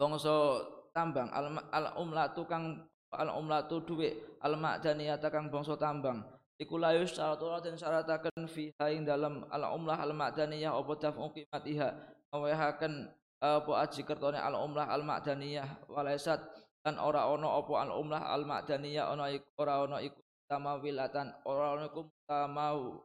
[0.01, 1.29] bangsa tambang.
[1.31, 6.23] Al, al umlah tukang al umlah tu dhuwit al ma'daniyah kang bangsa tambang.
[6.61, 11.89] Iku la yustaratu den syarataken fi ing dalam al umlah al ma'daniyah apa daf'u qimatiha
[12.31, 13.09] awehaken
[13.41, 16.45] apa aji kertone al umlah al ma'daniyah walaisat
[16.85, 21.89] lan ora ana apa al umlah al ma'daniyah ana ora ana iku tamawilatan ora ana
[21.89, 23.01] iku tamau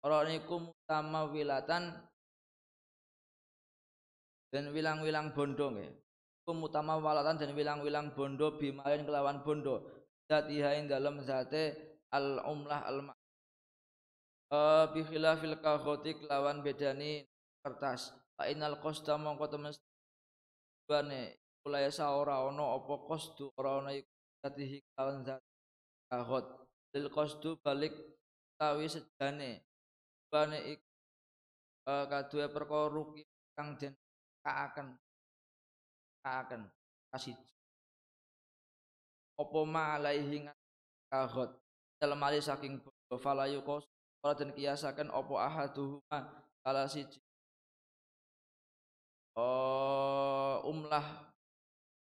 [0.00, 1.82] ora ana iku tamawilatan
[4.48, 6.05] dan wilang-wilang bondo nggih
[6.54, 9.82] mutama walatan dan wilang-wilang bondo bimain kelawan bondo.
[10.30, 11.74] Zatiha ing dalam zate
[12.14, 13.12] al umlah al ma
[14.54, 17.26] uh, bi khilafil kahotik lawan bedani
[17.62, 18.14] kertas.
[18.38, 19.72] Fa inal qasta mongko temen
[20.86, 21.34] bane
[21.66, 23.90] mulai sa ora ono apa qasdu ora ono
[24.42, 25.42] zatihi lawan zat
[26.10, 26.46] kahot
[26.94, 27.94] lil qasdu balik
[28.54, 29.66] tawi sejane.
[30.30, 30.80] Bane ik
[31.90, 33.22] uh, kadue perkara ruki
[33.54, 33.94] kang den
[34.42, 34.94] kaaken
[36.26, 36.66] kaaken
[37.14, 37.38] kasih
[39.38, 40.50] apa ma alaihi
[41.06, 41.54] kahot
[42.02, 42.82] dalam alih saking
[43.14, 43.86] falayu kos
[44.26, 46.18] ora den kiasaken apa ahaduhuma
[46.66, 47.22] salah siji.
[49.38, 51.30] Oh umlah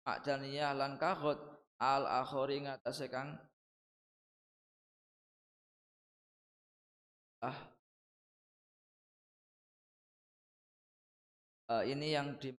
[0.05, 1.41] makdaniyah lan kahot
[1.81, 3.41] al akhori ngatasé kang
[7.41, 7.57] ah,
[11.73, 12.53] uh, ini yang di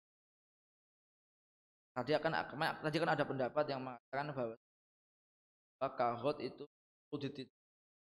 [2.01, 2.33] tadi akan
[2.81, 6.65] tadi kan ada pendapat yang mengatakan bahwa kahot itu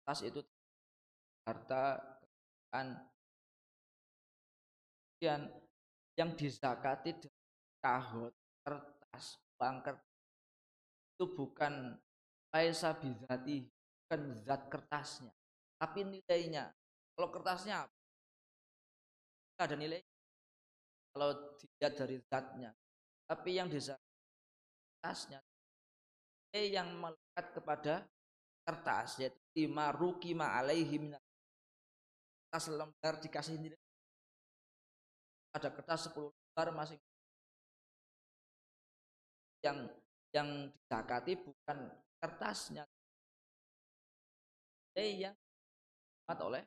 [0.02, 0.42] tas itu
[1.46, 2.02] harta
[2.74, 2.98] kan
[5.14, 5.46] kemudian
[6.18, 7.14] yang dizakati
[7.78, 8.34] kahot
[8.66, 10.14] kertas uang kertas
[11.14, 11.94] itu bukan
[12.50, 13.62] laisa bizati
[14.04, 15.30] bukan zat kertasnya
[15.78, 16.72] tapi nilainya.
[17.14, 17.86] Kalau kertasnya
[19.54, 20.02] ada nilai
[21.14, 22.74] kalau dilihat dari zatnya
[23.24, 23.68] tapi yang
[25.00, 25.40] kertasnya
[26.54, 27.94] nilai yang melekat kepada
[28.62, 31.10] kertas yaitu lima rukima alaihi
[32.54, 33.82] kertas lembar dikasih nilai.
[35.50, 37.02] Ada kertas 10 lembar masing
[39.66, 39.90] yang
[40.30, 41.78] yang dizakati bukan
[42.22, 42.86] kertasnya.
[44.94, 45.36] Nilai yang
[46.46, 46.62] oleh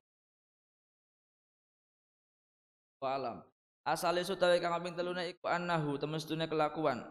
[2.99, 3.39] alam
[3.87, 7.07] asale sutawi kang kaping telune iku annahu temestune kelakuan.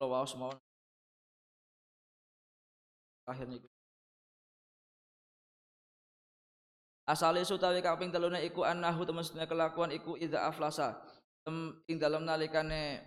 [0.00, 0.48] Kalau waos mau.
[3.28, 3.68] Akhir niku
[7.10, 10.96] asale sutawi kaping telune iku annahu temestune kelakuan iku idza aflasa
[11.42, 13.02] tem ing dalem nalikane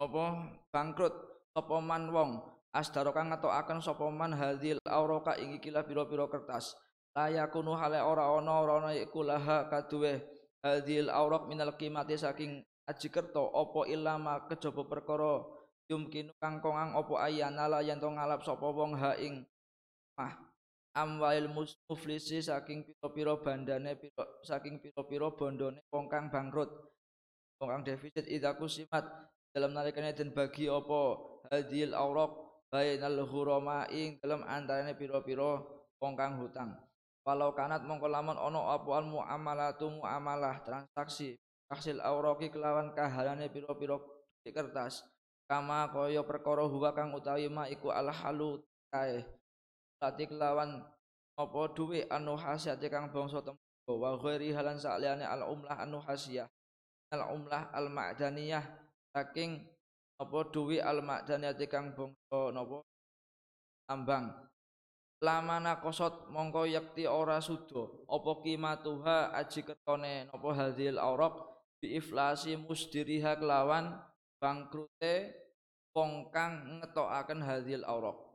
[0.00, 0.24] apa
[0.72, 1.12] bangkrut
[1.52, 2.32] sapa man wong.
[2.70, 6.78] Asdaro kang ngetokaken sapa man hadil auraka ing ikilah pira-pira kertas
[7.20, 10.24] layakunu hale ora ana ora ana iku laha kaduwe
[10.64, 15.44] hadil aurak minal qimati saking aji kerto apa ilama kejaba perkara
[15.92, 19.44] yumkinu kang kongang apa ayana la yen ngalap sapa wong ha ing
[20.16, 20.48] mah.
[20.90, 21.46] Amwail
[21.86, 26.66] muflisi saking pira-pira bandane pira saking pira-pira bondone wong kang bangkrut.
[27.62, 29.06] Wong kang defisit idza kusimat
[29.54, 31.14] dalam nalikane den bagi apa
[31.46, 32.34] hadil aurak
[32.74, 35.62] bainal hurama ing dalam antarane pira-pira
[36.02, 36.74] wong kang hutang
[37.24, 41.36] walau kanat mongko lamun ana apa al muamalatu muamalah transaksi
[41.68, 44.00] hasil auraki kelawan kahalane pira-pira
[44.48, 45.04] kertas
[45.50, 49.26] kama kaya perkara huwa kang utawi ma iku al halu kae.
[50.00, 50.80] Lati kelawan
[51.36, 56.48] apa duwe anu hasiate kang bangsa tempo wa ghairi halan saliyane al umlah anu hasiyah
[57.12, 58.64] al umlah al ma'daniyah
[59.12, 59.60] saking
[60.16, 62.80] apa duwe al ma'daniyah kang bangsa napa?
[63.90, 64.49] Ambang
[65.20, 68.04] lamana kosot mongko yakti ora sudo.
[68.08, 71.36] Apa kimatuha aji ketone napa hadil auraq
[71.80, 74.00] bi iflasi musdiriha kelawan
[74.40, 75.36] bangkrute
[75.92, 78.30] wong kang ngetokaken hadil auraq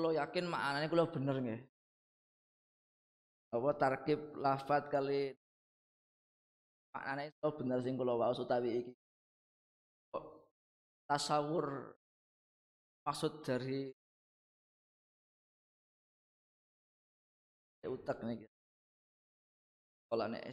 [0.00, 1.60] kula yakin maknane kula bener nggih.
[3.52, 5.36] Apa tarkib lafat kali?
[6.96, 8.92] Maknane itu bener sing kula waos utawi iki.
[11.04, 11.92] Tasawur
[13.04, 13.92] maksud dari
[17.88, 18.44] utak nih
[20.10, 20.44] kalau nek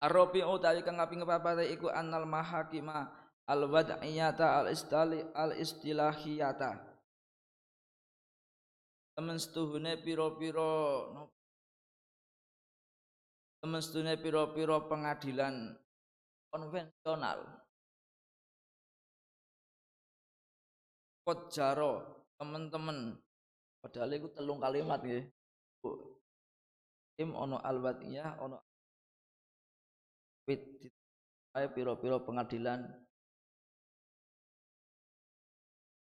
[0.00, 3.12] Arabi utawi kang kaping papat iku annal mahakima
[3.44, 6.72] al wad'iyata al istali al istilahiyata
[9.12, 10.72] temen setuhune piro-piro
[13.60, 15.76] temen setuhune piro-piro pengadilan
[16.48, 17.59] konvensional
[21.24, 22.04] kot jaro
[22.40, 23.20] temen-temen.
[23.80, 25.24] Padahal itu telung kalimat nggih
[27.20, 28.60] im ono alwatiyah ono
[30.48, 30.64] fit
[31.52, 32.88] piro-piro pengadilan.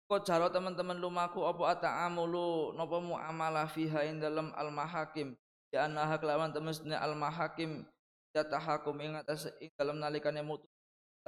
[0.09, 5.37] Kok jaro teman-teman lumaku apa ata'amulu napa muamalah fiha ing dalam al mahakim
[5.69, 7.85] ya annaha kelawan temesne al mahakim
[8.33, 10.69] ya tahakum ing atas ing dalam nalikane mutus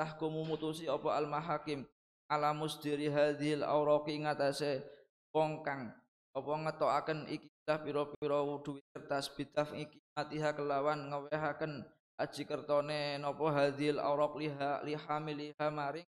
[0.01, 1.85] tahkumu mutusi apa al mahakim
[2.31, 4.87] ala musdiri hadhil awraqi ing atase
[5.35, 5.91] wong kang
[6.31, 11.87] apa ngetokaken iki pira-pira duit kertas bidaf iki matiha kelawan ngawehaken
[12.19, 16.07] aji kertone napa hadil auraq liha lihamiliha maring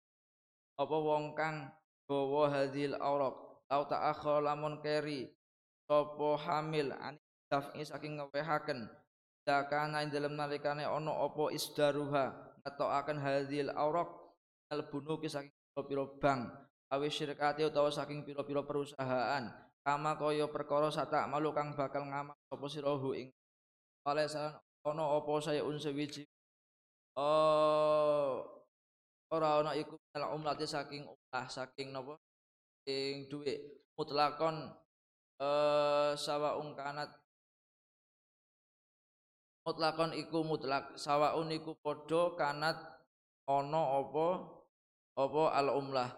[0.75, 1.71] apa wong kang
[2.11, 3.37] gawa hadil auraq
[3.71, 5.31] au ta'akhir lamun keri
[5.87, 8.89] sapa hamil ani dafi saking ngewehaken.
[9.45, 12.33] Dakana ing dalem nalikane ana apa isdaruha
[12.65, 14.09] ngetokaken hadil auraq
[14.73, 16.43] albunu ki saking pira-pira bank
[16.95, 19.51] awi syirkati utawa saking pira-pira perusahaan
[19.83, 23.29] kama kaya perkara satak malu kang bakal ngamal sapa sirahu ing
[24.07, 24.31] oleh
[24.87, 26.23] ana apa saya un sewiji
[27.19, 28.47] oh
[29.35, 32.15] ora ana iku minal umlati saking umlah saking napa?
[32.87, 33.59] Ing dhuwit
[33.99, 34.71] mutlakon
[35.41, 37.11] eh sawaung kanat.
[39.65, 42.77] Mutlakon iku mutlak sawaun iku padha kanat
[43.49, 44.27] ana apa
[45.15, 46.11] apa al umlah?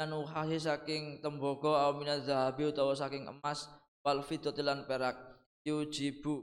[0.00, 3.68] Anuhahi saking tembaga au minaz zahabi utawa saking emas
[4.04, 5.16] wal fiddati lan perak.
[5.62, 6.42] Yujibu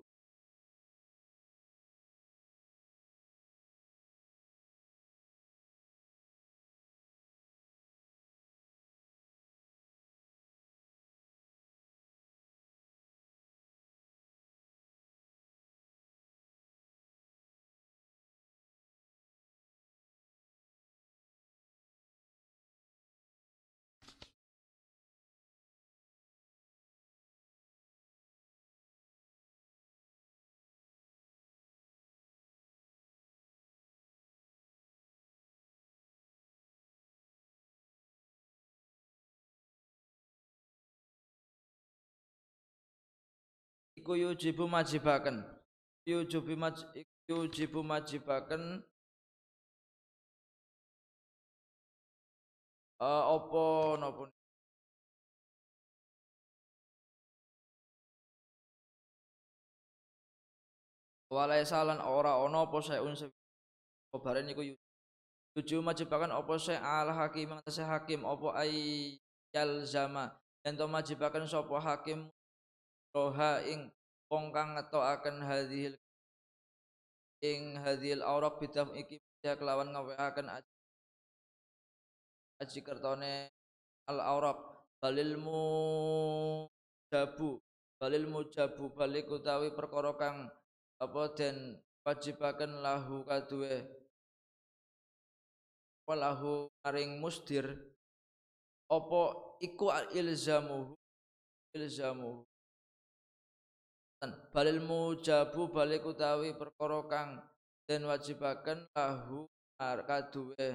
[44.09, 45.45] iku yujibu majibaken.
[46.09, 46.81] Yujibu maj
[47.29, 48.81] yujibu majibaken.
[52.97, 53.63] Uh, apa
[54.01, 54.23] napa?
[61.29, 63.13] Walai salan ora ana apa sayun
[64.09, 64.65] kabare niku
[65.53, 68.73] yujibu majibaken apa say al hakim atase hakim apa ay
[69.53, 70.33] yalzama.
[70.65, 72.25] Yen to majibaken sapa hakim
[73.13, 73.93] roha ing
[74.29, 75.93] wong kang ngetokaken hadhil
[77.41, 80.73] ing hadhil aurak bidaf iki bisa kelawan ngawekaken aji,
[82.61, 83.49] aji kertone
[84.09, 84.59] al aurak.
[84.99, 85.39] Balil
[87.07, 87.55] jabu
[88.03, 90.51] balil mujabu balik utawi perkara kang
[90.99, 93.87] apa den wajibaken lahu kaduwe.
[96.03, 97.79] Walahu maring musdir
[98.91, 99.21] apa
[99.63, 100.99] iku ilzamuhu
[101.71, 102.48] ilzamuhu
[104.51, 107.29] balil mujabu balik utawi perkara kang
[107.87, 109.47] den wajibaken lahu
[109.79, 110.67] kaduwe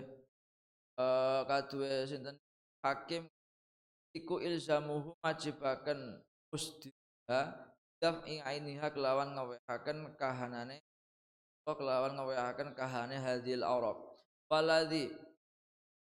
[0.96, 2.40] uh, kaduwe sinten?
[2.80, 3.28] Hakim
[4.16, 6.20] iku ilzamuhu majibaken
[6.52, 7.40] musdiha
[8.00, 10.80] daf ing ainiha kelawan ngawehaken kahanane
[11.64, 13.96] kelawan ngawehaken kahane hadil aurab
[14.52, 15.08] waladhi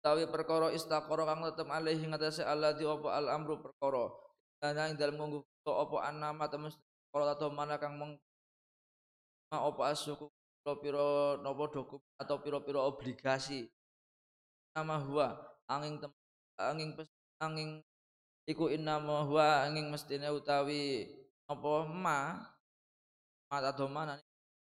[0.04, 4.12] tawi perkara istaqara kang tetep alaihi ngatasé alladhi apa al amru perkara.
[4.58, 6.72] Ana ing dalem ngunggu apa annama temen
[7.18, 8.14] kalau atau mana kang meng
[9.50, 10.30] ma apa asuku
[10.62, 13.66] piro-piro nopo dokumen atau piro-piro obligasi.
[14.78, 15.34] Nama huwa
[15.66, 16.14] angin tem
[16.62, 17.10] angin pes
[17.42, 17.82] angin
[18.46, 21.10] iku innama huwa angin mestine utawi
[21.50, 22.38] apa ma.
[23.50, 24.22] Mata domana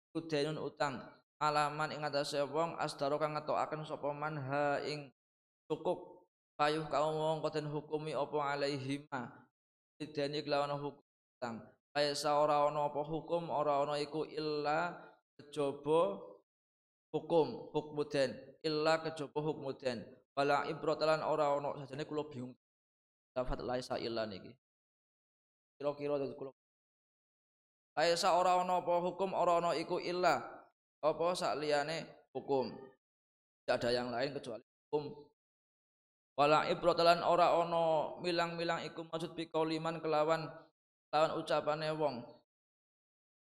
[0.10, 0.98] iku denun utang.
[1.38, 5.14] Alaman ing atase wong asdaro kang ngetokaken sapa man ha ing
[5.70, 6.26] cukup.
[6.58, 9.30] Payuh kaum wong koten hukumi apa alaihima
[10.02, 11.06] ideni kelawan hukum
[11.38, 11.62] utang
[11.92, 14.96] Laisa ora ana apa hukum ora ana iku illa
[15.36, 16.24] kejaba
[17.12, 18.32] hukum hukmuden
[18.64, 20.00] illa kejaba hukmuden
[20.32, 22.56] wala ibratalan ora ana sajane kula bingung.
[23.36, 24.52] Lafat laisa illa niki.
[25.76, 26.52] Kira-kira dadi kula.
[28.00, 30.40] Laisa ora ana apa hukum ora ana iku illa.
[31.04, 32.72] Apa sak liyane hukum?
[32.72, 35.12] Tidak ada yang lain kecuali hukum.
[36.40, 40.48] Wala ibratalan ora ana milang-milang iku maksud pikoliman kelawan
[41.12, 42.16] lawan ucapane wong.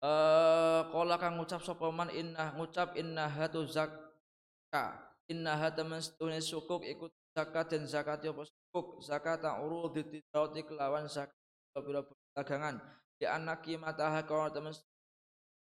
[0.04, 5.00] Eh kala kang ngucap sapa man innah ngucap innaha tu zakka.
[5.24, 9.00] Temen setune sukuk ikut zakat dan zakat apa sukuk?
[9.02, 11.34] Zakat urud ditawati kelawan zakat
[11.82, 12.06] pira
[12.38, 12.78] dagangan
[13.18, 14.76] di anak kimataha kalau temen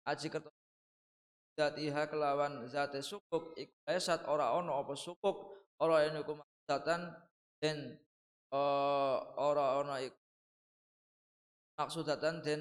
[0.09, 0.51] aji kerta
[1.55, 6.25] zatiha kelawan zate sukuk iku esat ora ono apa sukuk ora ene
[6.67, 7.15] zatan
[7.61, 8.01] den
[8.51, 10.20] uh, ora ono iku
[11.81, 12.61] maksudatan den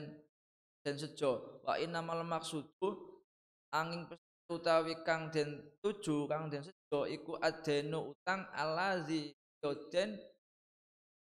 [0.88, 1.60] den sejo.
[1.68, 2.96] Wa innamal maksudu
[3.76, 4.08] angin
[4.48, 10.16] utawi kang den tuju kang den sejo iku adenu utang alazi yoden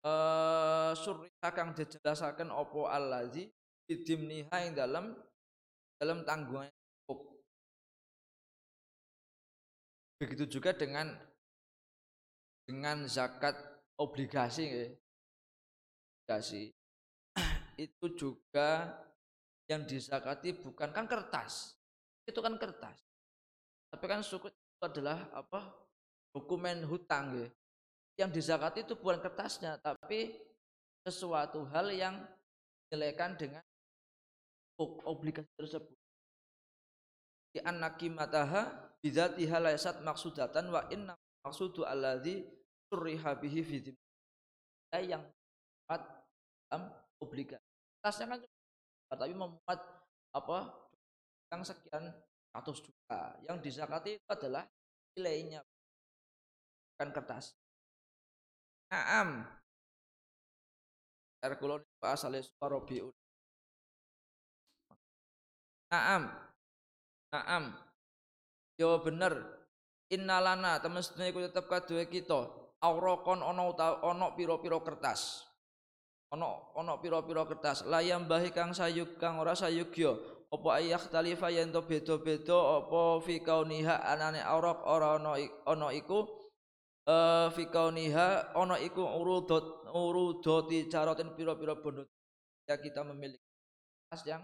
[0.08, 3.52] eh surriha kang dijelasaken opo alazi
[3.86, 5.12] bidimniha ing dalam
[6.00, 6.72] dalam tanggungan
[10.24, 11.12] begitu juga dengan
[12.64, 13.60] dengan zakat
[14.00, 14.96] obligasi
[16.24, 16.72] obligasi
[17.84, 18.92] itu juga
[19.68, 21.76] yang disakati bukan kan kertas.
[22.24, 23.00] Itu kan kertas.
[23.92, 25.84] Tapi kan suku itu adalah apa?
[26.34, 27.50] dokumen hutang ya.
[28.26, 30.34] Yang disakati itu bukan kertasnya, tapi
[31.06, 32.18] sesuatu hal yang
[32.90, 33.62] dilekan dengan
[35.06, 35.98] obligasi tersebut.
[37.54, 38.70] Di anaki mataha
[39.02, 41.14] bidzatiha laysat maksudatan wa inna
[41.46, 42.42] maksudu alladzi
[42.90, 43.78] surriha bihi fi
[45.02, 45.26] yang
[45.90, 46.82] dalam
[47.22, 47.73] obligasi.
[48.04, 48.44] Tasnya kan
[49.08, 49.80] tapi memuat
[50.36, 50.58] apa
[51.48, 52.12] yang sekian
[52.52, 53.40] ratus juta.
[53.48, 54.68] Yang disakati itu adalah
[55.16, 55.64] nilainya
[56.94, 57.56] bukan kertas.
[58.92, 59.48] Naam.
[61.40, 63.10] Erkulon asale Rabiul.
[65.88, 66.28] Naam.
[67.32, 67.64] Naam.
[68.76, 69.64] Yo bener.
[70.12, 72.52] Innalana temestune iku tetep kaduwe kita.
[72.84, 73.72] Aurokon ono
[74.04, 75.53] ono piro-piro kertas.
[76.34, 77.86] Ono ono piro-piro kertas.
[77.86, 80.18] Layam bahi kang sayuk kang ora sayugya.
[80.50, 85.34] Apa ayah talifa yen to beda-beda apa fi kauniha anane aurok ora ono
[85.66, 86.30] ono iku
[87.10, 92.06] eh fi kauniha ono iku urudot urudoti carotin piro-piro bondo
[92.70, 93.42] ya kita memiliki
[94.08, 94.44] kertas yang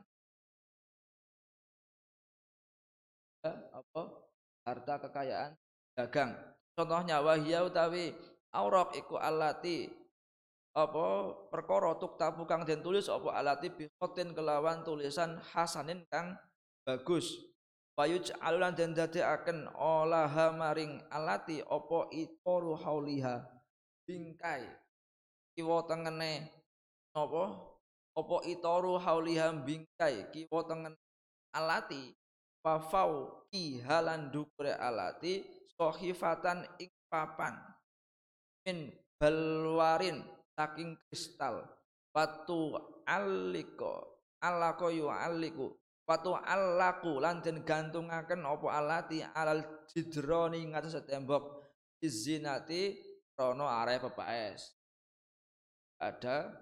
[3.71, 4.01] apa
[4.67, 5.51] harta kekayaan
[5.95, 6.35] dagang
[6.75, 8.11] contohnya wahya utawi
[8.51, 9.98] aurok iku alati
[10.77, 13.89] apa perkara tuktabu kang den tulis apa alati bi
[14.35, 16.37] kelawan tulisan hasanin kang
[16.85, 17.49] bagus.
[17.99, 23.43] Payuj alulan den dadekaken olaha maring alati apa itoru hauliha
[24.07, 24.63] bingkai.
[25.51, 26.47] Kiwa tengene
[27.11, 27.59] apa
[28.15, 30.31] apa itoru hauliha bingkai.
[30.31, 30.95] Kiwa tengen
[31.51, 32.15] alati
[32.63, 33.43] wafau
[33.83, 35.43] halan dukure alati
[35.75, 37.57] sohifatan ing papan.
[38.63, 40.23] Min balwarin
[40.59, 41.63] saking kristal.
[42.11, 42.75] Watu
[43.07, 45.71] aliko alako yu aliku
[46.03, 51.63] watu alaku lan den gantungaken apa alati alal jidroni ngatas tembok.
[51.99, 52.95] Izinati
[53.35, 54.79] rono area PPS
[55.99, 56.55] ada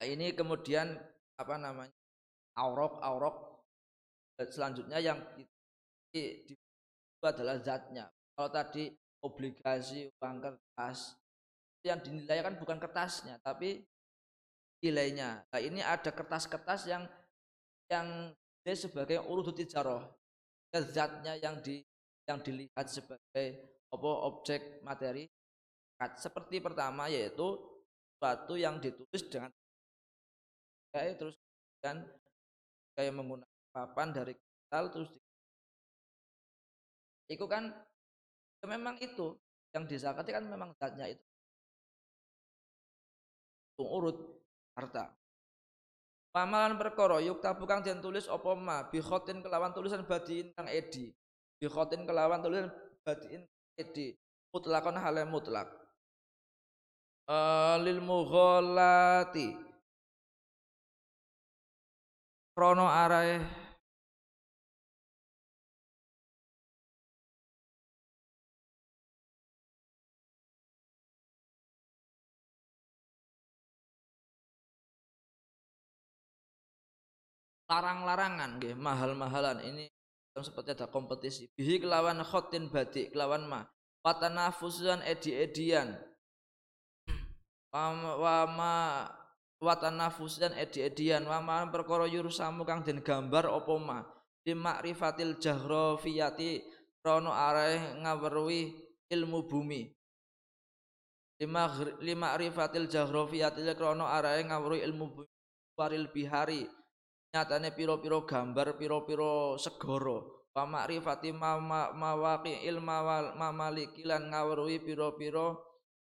[0.00, 0.96] ini kemudian
[1.36, 1.92] apa namanya
[2.56, 3.36] aurok aurok.
[4.36, 5.20] Selanjutnya yang
[6.12, 6.56] itu
[7.24, 8.08] adalah zatnya.
[8.36, 8.92] Kalau tadi
[9.24, 11.16] obligasi uang kertas
[11.86, 13.86] yang dinilai kan bukan kertasnya tapi
[14.82, 15.46] nilainya.
[15.48, 17.06] Nah, ini ada kertas-kertas yang
[17.86, 18.34] yang
[18.66, 20.02] dia sebagai urut tijaroh
[20.74, 21.80] zatnya yang di
[22.26, 23.46] yang dilihat sebagai
[23.88, 25.24] apa objek materi.
[26.20, 27.56] Seperti pertama yaitu
[28.20, 29.48] suatu yang ditulis dengan
[30.92, 31.36] kayak terus
[31.80, 32.04] dan
[32.92, 35.10] kayak menggunakan papan dari kristal terus
[37.32, 37.72] itu kan
[38.60, 39.32] ya memang itu.
[39.72, 41.24] Yang disakati kan memang zatnya itu
[43.84, 44.16] urut
[44.72, 45.12] harta.
[46.32, 48.84] Pamalan perkara yuk tabukang dan tulis apa ma?
[48.84, 51.12] Bi kelawan tulisan badiin kang edi.
[51.56, 52.68] Bi kelawan tulisan
[53.04, 53.44] badiin
[53.76, 54.12] edi.
[54.52, 55.68] Mutlakon hale mutlak.
[57.26, 59.66] Uh, lil mughallati
[62.56, 63.42] krono arae
[77.66, 79.62] larang-larangan nggih mahal-mahalan.
[79.62, 79.84] Ini
[80.38, 81.50] seperti ada kompetisi.
[81.54, 83.60] Bihi kelawan khotin badik kelawan ma.
[84.06, 85.98] Watanafusan edi-edian.
[87.74, 89.06] Wa ma
[89.58, 91.26] watanafusan edi-edian.
[91.26, 93.98] Wa ma perkara yurusamu kang den gambar apa ma?
[94.46, 96.62] Limakrifatil jahrofiyati
[97.02, 98.78] rono arah ngawerui
[99.10, 99.90] ilmu bumi.
[101.42, 105.30] Lima lima rifatil jahrofiyati krono arah ngawerui ilmu bumi.
[105.76, 106.64] Waril bihari
[107.36, 115.60] nyatane piro-piro gambar piro-piro segoro wa ma'rifati mawaqi ilma wal mamaliki lan ngawruhi piro-piro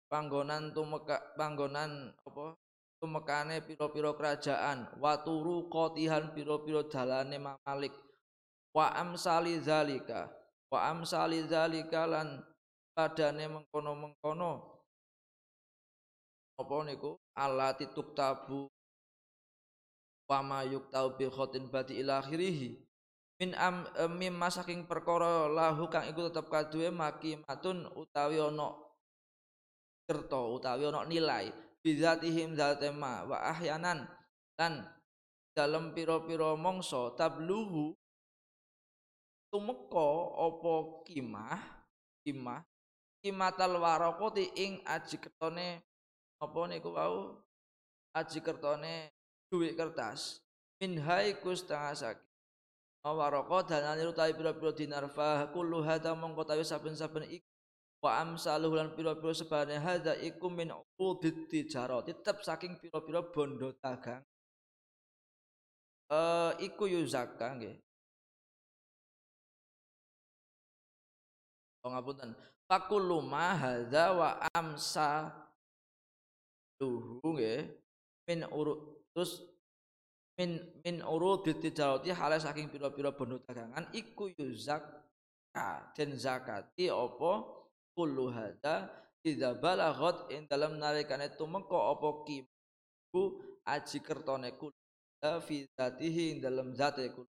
[0.09, 2.57] panggonan tumeka panggonan apa?
[3.01, 4.97] Tumekane piro-piro kerajaan.
[5.01, 7.93] Wa turu qotihan piro-piro dalane mamalik
[8.77, 10.29] wa amsali zalika.
[10.73, 12.45] Wa amsali zalika lan
[12.93, 14.53] padane mengkono-mengkono.
[16.61, 17.17] Apa niku?
[17.33, 18.69] Alati tuktabu
[20.31, 22.79] wama yuktau bi khotin badi ila akhirih
[23.43, 28.79] min am e, mimma saking perkara lahu kang iku tetep kaduwe makimatun utawi ana
[30.07, 31.51] kerta utawi ana nilai.
[31.81, 34.05] Bidzatihim zatema wa ahyanan
[34.61, 34.85] lan
[35.57, 37.97] dalam pira-pira mangsa tabluhu
[39.49, 40.75] tumeka apa
[41.09, 41.57] kimah
[42.21, 42.61] kimah
[43.25, 45.81] kimatal waraqati ing aji kertone
[46.37, 47.41] apa niku wau?
[48.13, 49.09] Aji kertone
[49.51, 50.41] duit kertas.
[50.81, 52.31] Min haiku setengah sakit
[53.01, 57.49] Mawaroko danane utawi pira-pira dinar fa kullu hadza mongko tawi saben-saben iku
[58.05, 59.81] wa amsaluhu lan pira-pira sebane
[60.21, 60.69] iku min
[61.01, 64.21] udit tijarah tetep saking pira-pira bondo dagang.
[66.13, 67.81] Eh iku yu zakah nggih.
[71.81, 72.37] Oh ngapunten.
[72.69, 73.57] Fakullu ma
[74.13, 75.33] wa amsa
[77.25, 77.65] nggih
[78.29, 79.43] min urut terus
[80.39, 84.81] min min urudit tijarati halal saking pira-pira bondo dagangan iku yuzak
[85.97, 87.33] den zakati apa?
[87.91, 88.89] Kullu hada
[89.27, 93.23] idza balaghat ing dalam nalikane tumeka apa kimu
[93.67, 97.29] aji kertone kullu fi zatihi ing dalam zate kullu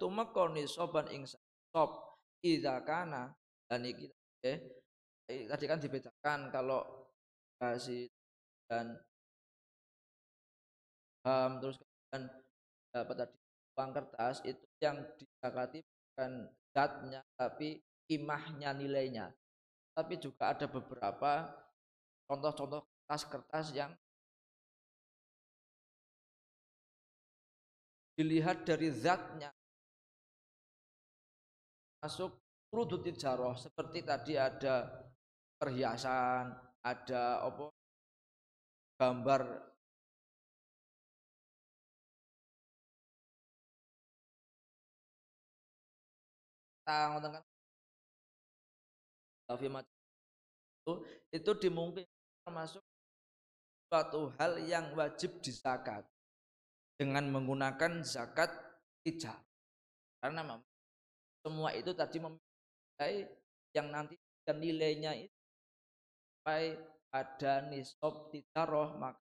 [0.00, 1.22] tumeka nisaban ing
[1.70, 3.30] sop idza kana
[3.68, 4.10] dan iki
[4.42, 4.58] eh,
[5.46, 6.82] tadi kan dibedakan kalau
[7.60, 8.10] kasih
[8.66, 8.98] dan
[11.22, 12.22] terus kemudian
[12.90, 13.36] dapat tadi
[13.72, 19.30] uang kertas itu yang disakati bukan zatnya tapi imahnya nilainya.
[19.92, 21.52] Tapi juga ada beberapa
[22.26, 23.92] contoh-contoh kertas-kertas yang
[28.16, 29.52] dilihat dari zatnya.
[32.02, 32.34] Masuk
[32.72, 34.90] urudut tijaroh seperti tadi ada
[35.60, 36.50] perhiasan
[36.82, 37.70] ada apa
[38.98, 39.40] gambar
[46.86, 47.44] tang kan.
[49.48, 50.92] Tapi itu
[51.30, 52.82] itu dimungkinkan termasuk
[53.90, 56.06] suatu hal yang wajib dizakat.
[56.96, 58.52] Dengan menggunakan zakat
[59.02, 59.34] tidak.
[60.22, 60.60] Karena
[61.42, 63.26] semua itu tadi memiliki
[63.74, 64.14] yang nanti
[64.46, 65.38] dan nilainya itu
[66.42, 66.74] sampai
[67.14, 69.18] ada nisab tijaroh maka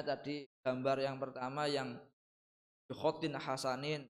[0.00, 1.98] tadi gambar yang pertama yang
[2.90, 4.06] khotin hasanin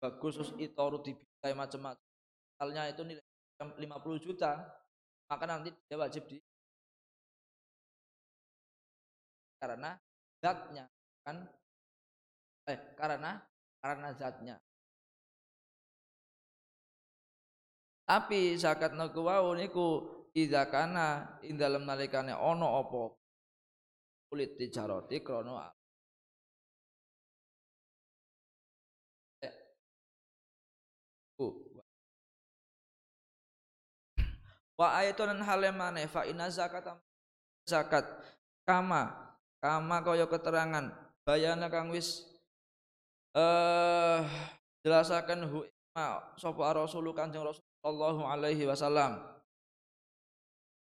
[0.00, 2.00] bagus terus itoru dibikai macam-macam
[2.56, 3.24] misalnya itu nilai
[3.60, 4.64] 50 juta
[5.28, 6.40] maka nanti dia wajib di
[9.60, 10.00] karena
[10.40, 10.88] zatnya
[11.20, 11.36] kan?
[12.64, 13.44] Eh karena
[13.84, 14.56] karena zatnya.
[18.08, 20.02] Tapi zakat niku wau niku
[20.34, 23.02] idza kana ing dalem nalikane apa
[24.26, 25.70] kulit tijarati krana
[34.80, 36.88] Wa ayatun hal mane fa inna zakat
[37.68, 38.08] zakat.
[38.64, 39.12] Kama
[39.60, 40.88] kama kaya keterangan.
[41.28, 42.24] Bayana kang wis
[43.36, 44.24] eh
[44.80, 49.20] jelasaken hu ma sapa rasul kanjeng rasul sallallahu alaihi wasallam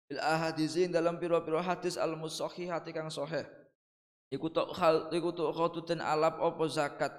[0.08, 3.44] bil ahadizin dalam piro-piro hadis al musahihati kang sahih
[4.32, 7.12] iku tok hal iku tok khotuten alap apa zakat?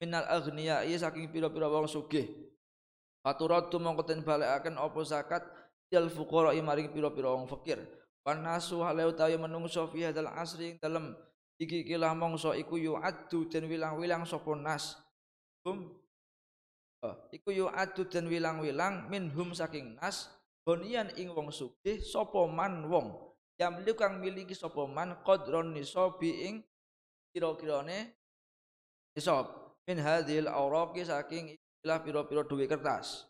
[0.00, 2.28] Minal aghniya saking piro-piro wong sugih.
[3.20, 5.44] Faturatu mongko den balekaken apa zakat
[5.90, 7.82] dal fuqara maring pira-pira wong fakir.
[8.22, 11.18] Wanasu halau tawi menungso fi hadzal asri ing dalem
[11.58, 14.94] iki iki lah mongso iku yu'addu den wilang-wilang sapa nas.
[15.66, 15.90] Hum.
[17.02, 20.30] Oh, iku yu'addu den wilang-wilang minhum saking nas
[20.62, 23.10] bonian ing wong sugih sapa man wong.
[23.58, 26.54] Yang kang miliki sapa man qadron nisabi ing
[27.34, 28.14] kira-kirane
[29.16, 29.74] nisab.
[29.88, 33.29] Min hadhil awraqi saking ikilah pira-pira duwe kertas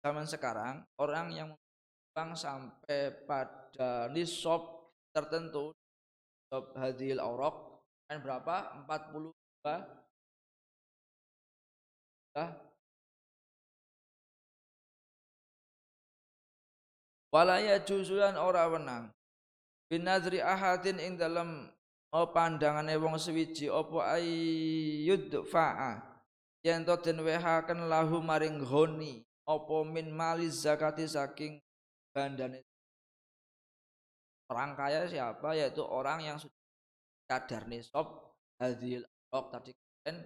[0.00, 1.50] zaman sekarang orang yang
[2.16, 8.84] bang sampai pada nisab tertentu nisab hadil aurok kan berapa?
[8.88, 9.30] 42
[12.34, 12.46] ya
[17.30, 19.14] walaya juzulan ora wenang.
[19.90, 21.66] Binadri ahadin ing dalam
[22.14, 25.98] oh pandangane wong sewiji apa ayyud fa'a
[26.62, 31.58] yen to den wehaken lahu maring honi apa min malis zakati saking
[32.14, 32.62] bandane.
[34.46, 35.58] Orang kaya siapa?
[35.58, 36.54] Yaitu orang yang sudah
[37.26, 38.06] kadar nisab
[38.58, 40.18] hadil ok tadi kemarin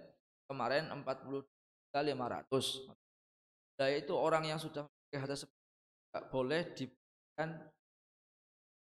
[0.49, 1.45] kemarin 40
[1.93, 5.45] 500 nah itu orang yang sudah memiliki
[6.09, 7.49] tidak boleh diberikan.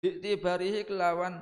[0.03, 1.39] Dibarihi kelawan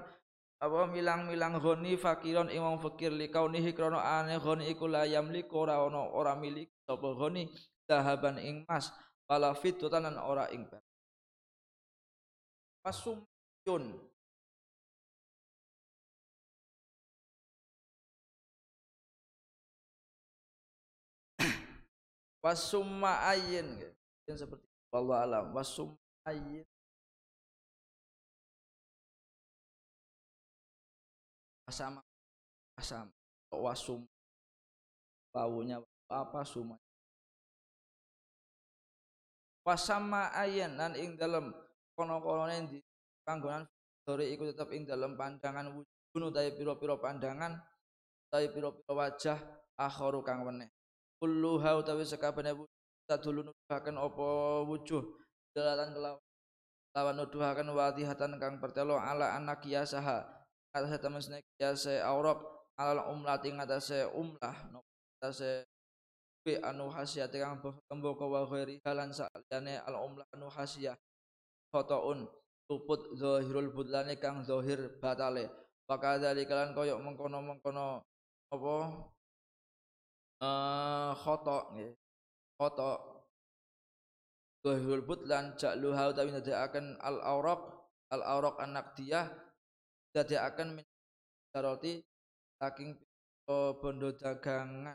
[0.60, 6.12] apa milang-milang goni fakiron imam fakir likaunihi krono ane goni iku la yamliku ora ono
[6.12, 7.48] ora milik sapa goni
[7.90, 8.94] dahaban ing mas
[9.26, 10.86] wala fitutanan ora ing perak
[12.80, 13.84] pasumyun.
[22.44, 23.76] Wasumma ayin
[24.24, 24.64] seperti
[24.94, 25.52] Allah alam.
[25.52, 26.64] Wasumma ayin
[31.68, 32.00] wasama
[32.74, 33.06] wasam
[33.52, 34.00] wasum.
[35.30, 35.78] Baunya
[36.10, 36.42] apa?
[36.42, 36.74] Summa
[39.70, 41.54] wasama ayen nan ing dalam
[41.94, 42.78] kono-konone di
[43.22, 43.62] panggonan
[44.02, 47.54] dore iku tetep ing pandangan wujud utawi pira-pira pandangan
[48.26, 49.38] utawi pira-pira wajah
[49.78, 50.66] akharu kang weneh.
[51.22, 52.66] Kulluha utawi sakabehane
[53.06, 54.26] tadulu nuduhaken apa
[54.66, 55.02] wujuh?
[55.54, 56.22] Dalatan kelawan
[56.90, 60.26] lawan nuduhaken wadihatan kang pertelo ala anak kiasaha
[60.74, 61.22] atas temen
[61.58, 62.42] kiasa aurab
[62.74, 64.54] ala umlah ing atase umlah
[65.18, 65.66] atase
[66.40, 70.96] bi anu hasiyate kang kembaka wa ghairi halan saliyane al umlah anu hasiyah
[71.70, 72.26] khotoun
[72.70, 75.50] luput zahirul budlane kang zahir batale.
[75.90, 77.98] Maka dari kalian koyok mengkono-mengkono
[78.54, 78.74] apa?
[80.38, 81.92] Eh khoto nggih.
[82.54, 82.90] Khoto
[84.62, 87.60] zahirul budlan ja'luha utawi akan al auraq
[88.14, 89.26] al auraq anak dia
[90.14, 90.86] akan min
[91.50, 91.98] daroti
[92.62, 92.94] saking
[93.82, 94.94] bondo dagangan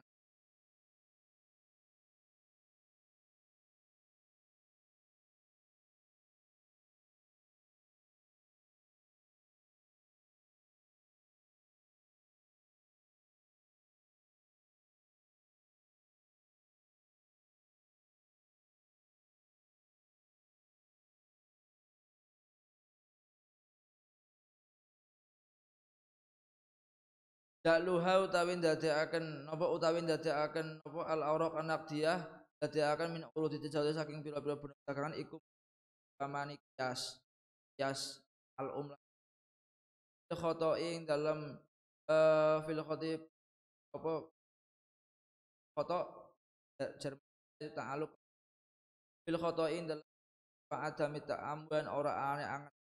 [27.66, 32.22] Dakluha utawi ndadekaken napa utawi ndadekaken napa al auraq anak dia
[32.62, 35.42] ndadekaken min uludi tijawati saking pira-pira bener dagangan iku
[36.22, 37.18] kamani kias
[37.74, 38.22] kias
[38.62, 39.02] al umlah.
[40.30, 41.58] Khoto ing dalam
[42.06, 43.26] uh, fil khotib
[43.98, 44.14] apa
[45.74, 46.00] khoto
[47.02, 48.14] jerman ta'aluk
[49.26, 50.06] fil khoto ing dalam
[50.70, 52.74] adami ta'amban ora ane angan.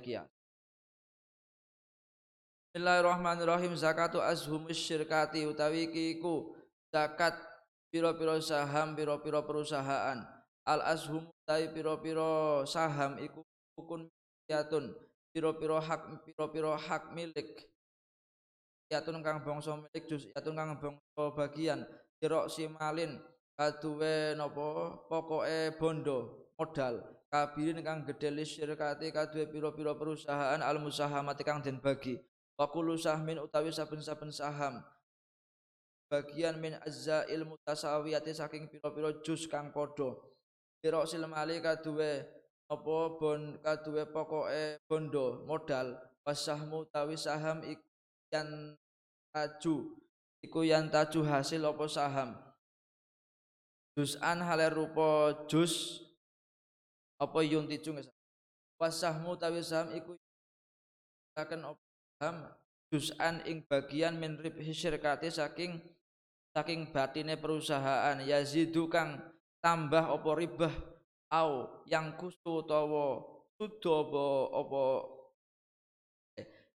[0.00, 0.35] Kias
[2.76, 3.72] Bismillahirrahmanirrahim.
[3.72, 6.52] Zakatu azhumus syirkati utawi iku
[6.92, 7.32] zakat
[7.88, 10.20] piro-piro saham piro-piro perusahaan.
[10.60, 13.40] Al azhum utawi piro-piro saham iku
[13.80, 14.12] ukun
[14.44, 14.92] yatun
[15.32, 17.64] piro-piro hak piro-piro hak milik.
[18.92, 21.80] Yatun kang bangsa milik jus yatun kang bangsa bagian.
[22.20, 23.16] Sirok simalin
[23.56, 27.00] kaduwe napa pokoke bondo modal.
[27.32, 32.20] Kabirin kang gedhe syirkati kaduwe piro-piro perusahaan al musahamati kang den bagi
[32.56, 34.80] wa kullu sahmin utawi saben-saben saham.
[36.08, 40.16] Bagian min azzail mutasawiyati saking pira-pira jus kang padha.
[40.80, 42.24] Pira silmali kaduwe
[42.66, 45.98] apa bon kaduwe pokoke bondo modal.
[46.26, 47.86] Wasahmu utawi saham iku
[48.34, 48.74] yang
[49.30, 49.94] taju
[50.42, 52.34] iku yang taju hasil apa saham?
[53.94, 56.02] Juz'an hale rupa jus
[57.16, 58.02] apa yunti cung
[58.78, 60.14] wasahmu utawi saham iku
[61.38, 61.78] akan
[62.22, 62.48] ham
[62.88, 65.80] juz'an ing bagian min ribhi syirkati saking
[66.56, 68.16] saking batine perusahaan.
[68.24, 69.20] Yazidu kang
[69.60, 70.74] tambah apa ribah
[71.28, 73.20] au yang kustu utawa
[73.58, 74.24] sudo apa
[74.56, 74.82] apa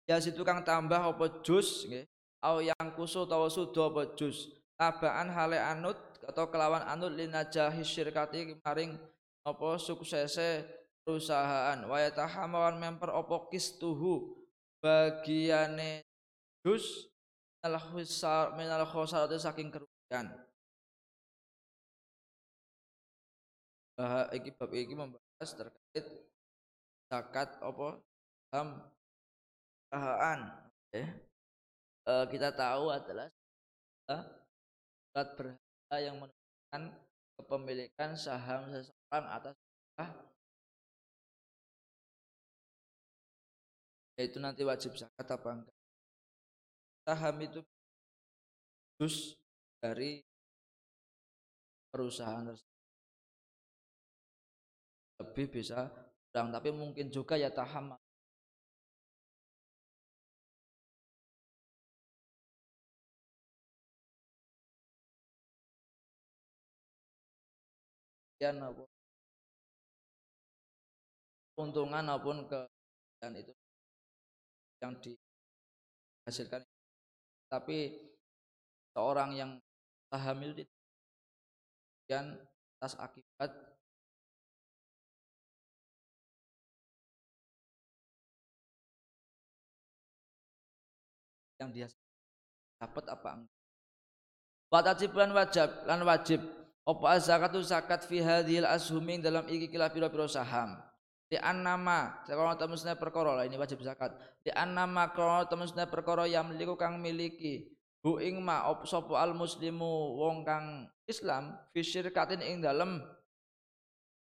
[0.06, 2.06] yazidu kang tambah apa juz nggih.
[2.42, 4.50] Au yang kusu utawa sudo apa juz.
[4.74, 8.98] Tabaan hale anut atau kelawan anut linajahi syirkati maring
[9.46, 10.66] apa suksese
[11.06, 11.78] perusahaan.
[11.86, 14.41] Wa yatahamawan memper apa kistuhu
[14.82, 16.02] bagiane
[16.66, 17.08] dus
[17.62, 18.84] minal khusar minal
[19.38, 20.28] saking kerugian.
[23.94, 26.06] Bah iki bab iki membahas terkait
[27.06, 28.02] zakat apa?
[28.50, 28.70] Dalam
[29.88, 30.40] perusahaan
[30.98, 31.10] eh,
[32.34, 33.30] kita tahu adalah
[34.10, 36.84] surat berharga yang menunjukkan
[37.38, 39.56] kepemilikan saham seseorang atas
[44.28, 45.78] itu nanti wajib zakat apa enggak.
[47.06, 47.60] Saham itu
[48.96, 49.34] terus
[49.82, 50.22] dari
[51.90, 52.78] perusahaan tersebut.
[55.22, 55.90] Lebih bisa
[56.32, 57.94] kurang tapi mungkin juga ya taham
[71.54, 72.66] keuntungan maupun ke
[73.22, 73.54] dan itu
[74.82, 76.66] yang dihasilkan.
[77.48, 77.94] Tapi
[78.98, 79.52] seorang yang
[80.12, 80.76] hamil itu
[82.10, 82.36] dan
[82.82, 83.52] atas akibat
[91.62, 91.88] yang dia
[92.82, 93.54] dapat apa enggak.
[95.14, 96.42] Lan wajib lan wajib.
[96.82, 100.82] Apa zakatu zakat fi hadhil ashuming dalam iki kila pira-pira saham
[101.32, 104.12] di annama kalau temusnya perkara lah ini wajib zakat.
[104.44, 107.72] Di annama kalau temusnya perkara yang miliku kang miliki
[108.04, 108.84] bu ing ma op
[109.16, 113.00] al muslimu wong kang Islam fisirkatin ing dalam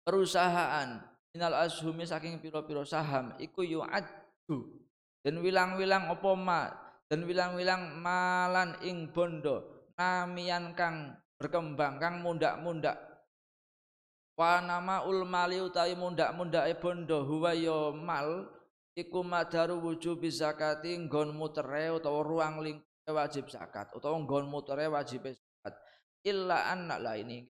[0.06, 1.02] perusahaan
[1.34, 4.86] minal ashumi saking piro-piro saham iku yu'addu.
[5.24, 6.70] Dan wilang-wilang opo ma?
[7.10, 11.10] Dan wilang-wilang malan ing bondo namian kang
[11.42, 13.13] berkembang kang mundak-mundak
[14.34, 18.50] wa nama ul mali utawi mundak-mundake bondo huwa ya mal
[18.98, 22.78] iku madaru wujubi zakati nggon mutere utawa ruang ling
[23.10, 25.74] wajib zakat utawa nggon mutere wajib zakat.
[26.24, 27.44] Illa anak lah ini.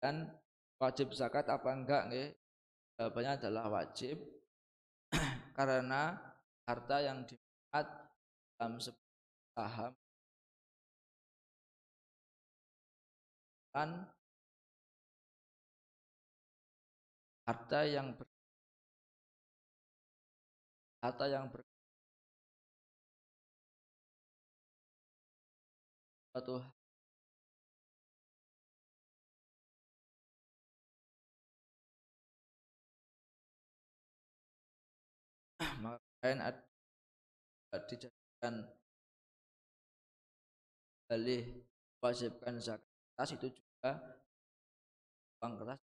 [0.00, 0.32] Dan
[0.80, 2.28] wajib zakat apa enggak nggih?
[2.96, 4.16] Jawabannya adalah wajib.
[5.56, 6.16] Karena
[6.64, 7.86] harta yang dimuat
[8.56, 9.92] dalam saham.
[13.76, 14.08] Dan
[17.46, 18.26] harta yang ber,
[21.02, 21.62] harta yang ber,
[26.34, 26.58] suatu
[35.82, 36.42] maka kain
[37.86, 38.54] dijadikan
[41.06, 41.62] dalih
[42.02, 43.28] wajibkan zakat.
[43.32, 43.90] Itu juga
[45.40, 45.85] uang kertas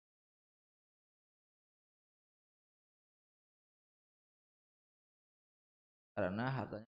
[6.17, 6.89] karena hartanya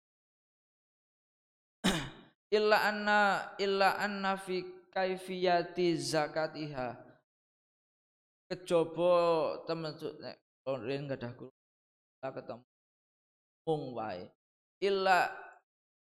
[2.59, 3.19] illa anna
[3.55, 6.91] illa anna fi kaifiyati zakatiha.
[8.51, 9.15] Kejaba
[9.63, 10.35] temen nek
[10.67, 11.55] enggak ada guru
[12.19, 12.63] ketemu
[13.63, 14.27] mung wae.
[14.83, 15.31] Illa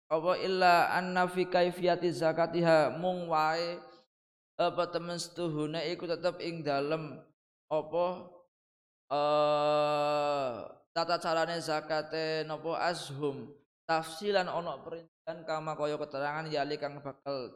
[0.05, 3.81] apa illa anna fi kaifiyati zakatiha mung wae.
[4.61, 7.17] Apa temen setuhune iku tetep ing dalem
[7.73, 8.05] apa
[9.09, 10.68] eh
[10.99, 13.47] tata carane zakate napa ashum.
[13.87, 17.55] Tafsilan ana perincian kama kaya keterangan yali kang bakal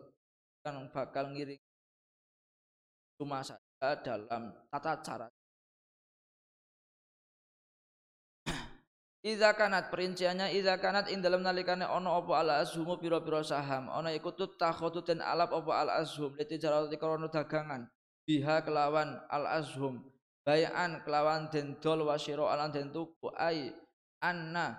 [0.64, 1.60] kang bakal ngiring
[3.20, 5.28] cuma saja dalam tata cara.
[9.24, 13.88] Iza kanat perinciannya iza kanat ing dalam nalikane ono opo ala azhumu piro-piro saham.
[13.88, 17.88] Ono iku tut takhotu den alap opo al azhum liti jarati krono dagangan.
[18.28, 20.13] Biha kelawan al azhum
[20.44, 23.72] bayan kelawan den dol wasiro alan den tuku ai
[24.20, 24.76] anna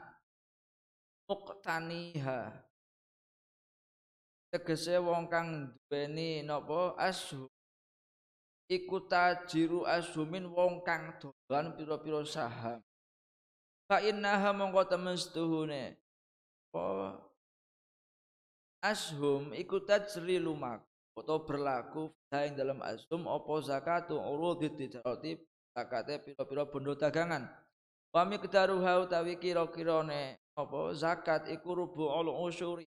[1.29, 2.53] muqtaniha.
[4.53, 6.95] Tegese wong kang duweni napa?
[6.95, 7.51] Azhum
[8.71, 12.79] iku tajiru azhumin wong kang dolan piro-piro saham.
[13.85, 15.99] Fa innaha mongko temen setuhune.
[16.73, 17.21] Apa?
[18.85, 20.85] Ashum iku tajri lumak.
[21.15, 25.39] Atau berlaku dalam ashum apa zakatu urudi tijarati
[25.75, 27.51] zakate pira-pira bondo dagangan.
[28.15, 32.87] Wa miqdaruha utawi kira-kirane apa zakat iku rubu'ul usyuri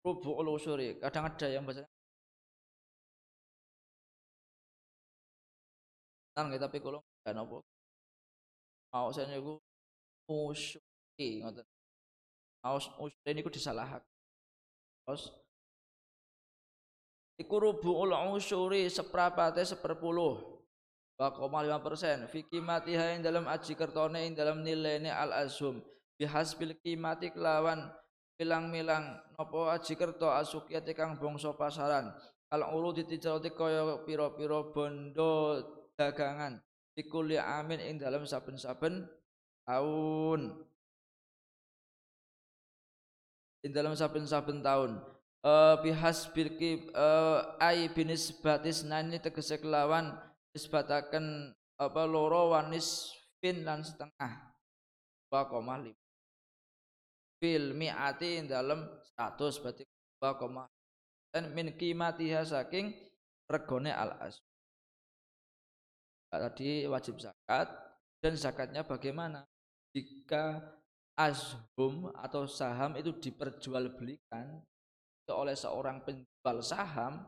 [0.00, 1.84] rubu'ul usyuri kadang ada yang baca
[6.32, 7.60] Nang tapi kalau dan apa
[8.88, 9.60] mau saya niku
[10.24, 11.64] musyri ngoten.
[12.64, 14.00] Mau musyri niku disalahkan
[15.04, 15.28] terus
[17.42, 20.38] iku rubuul usyuri seprapate seperpuluh.
[21.18, 22.26] Koma lima persen.
[22.26, 25.78] Fiki mati yang dalam aji kertone ing dalam nilainya al azhum
[26.18, 27.90] bihasbil kimati kelawan
[28.38, 32.10] milang-milang nopo aji kerto asukiyati kang bongso pasaran?
[32.50, 35.62] Kalau ulu ditijarati kaya piro-piro bondo
[35.94, 36.58] dagangan.
[36.92, 39.06] Bikuli amin ing dalam saben-saben
[39.64, 40.40] tahun.
[43.62, 45.00] Ing dalam saben-saben tahun.
[45.42, 50.14] Uh, bihas bilki uh, ai binis batis nani tegese kelawan
[50.54, 51.50] isbataken
[51.82, 53.10] apa loro wanis
[53.42, 54.54] fin lan setengah.
[55.26, 55.98] Dua koma lima.
[57.42, 59.82] Fil mi'ati dalam status berarti
[60.22, 60.70] dua koma
[61.34, 62.94] dan min kimatiha saking
[63.50, 64.38] regone al as
[66.30, 67.66] tadi wajib zakat
[68.22, 69.42] dan zakatnya bagaimana?
[69.90, 70.62] Jika
[71.18, 74.62] ashum atau saham itu diperjualbelikan
[75.30, 77.22] oleh seorang penjual saham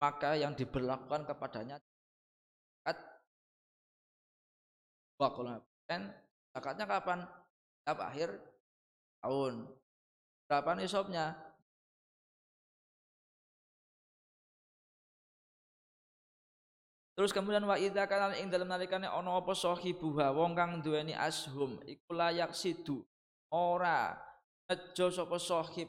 [0.00, 2.98] maka yang diberlakukan kepadanya zakat
[5.88, 6.00] dan
[6.52, 7.18] zakatnya kapan?
[7.80, 8.28] Setiap akhir
[9.22, 9.54] tahun.
[10.48, 11.34] Berapa nisabnya?
[17.16, 21.80] Terus kemudian wa idza kana ing dalem nalikane ana apa sahibuha wong kang duweni ashum
[21.88, 23.00] iku layak sidu
[23.48, 24.12] ora
[24.68, 25.88] nejo sapa sahib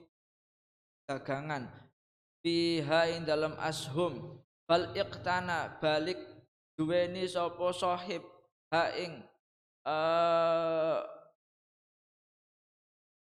[1.08, 1.66] dagangan.
[2.44, 4.38] Biha ing dalam ashum.
[4.68, 6.20] Bal iqtana balik
[6.76, 8.22] duweni sapa sahib.
[8.70, 9.24] Ha ing
[9.88, 11.00] uh,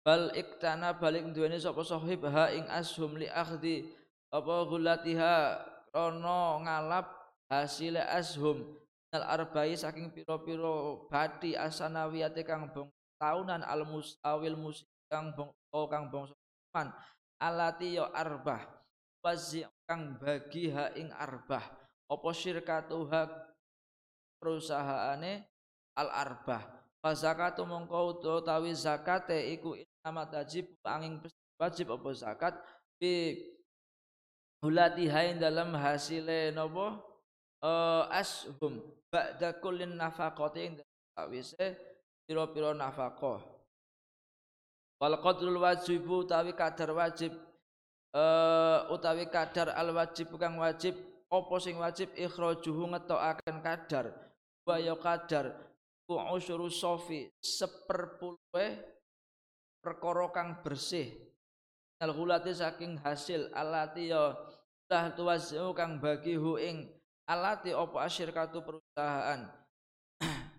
[0.03, 2.27] bal iktana balik duweni sapa sahib.
[2.27, 3.87] Ha ing ashum li akhdi
[4.35, 5.63] apa gulatiha
[5.95, 7.07] rono ngalap
[7.47, 8.67] hasil ashum.
[9.15, 15.87] Al arba'i saking piro-piro badi asanawiyate kang bong taunan al musawil mus kang bong oh
[15.87, 16.27] kang bong
[17.41, 18.77] alati yo arbah
[19.27, 21.67] wazi kang bagi ha ing arbah.
[22.07, 23.27] Apa syirkatuha
[24.39, 25.43] perusahaane?
[25.99, 26.63] Al arbah.
[27.07, 31.23] Zakatu mongko utawi zakate iku amat wajib angin
[31.59, 32.55] wajib apa zakat?
[32.99, 33.39] Bi
[34.63, 36.99] hulatihain dalam hasile nopo
[37.63, 40.75] uh, ashum ba'da kullin nafaqati ing
[41.15, 41.79] sawise
[42.27, 43.39] pira-pira nafaqah
[44.97, 47.33] wal qadrul wajibu utawi kadar wajib
[48.17, 52.09] uh, utawi kadar al wajib kang wajib apa sing wajib?
[52.15, 54.15] Ikhrajuhu ngetokaken kadar.
[54.63, 55.59] Wa ya kadar.
[56.07, 58.79] Ku usyuru sofi seperpuluhe
[59.83, 61.11] perkara kang bersih.
[61.99, 62.15] Al
[62.53, 64.37] saking hasil alati ya
[64.87, 66.87] lah tuwazu kang bagi hu ing
[67.27, 69.51] alati apa asyirkatu perusahaan.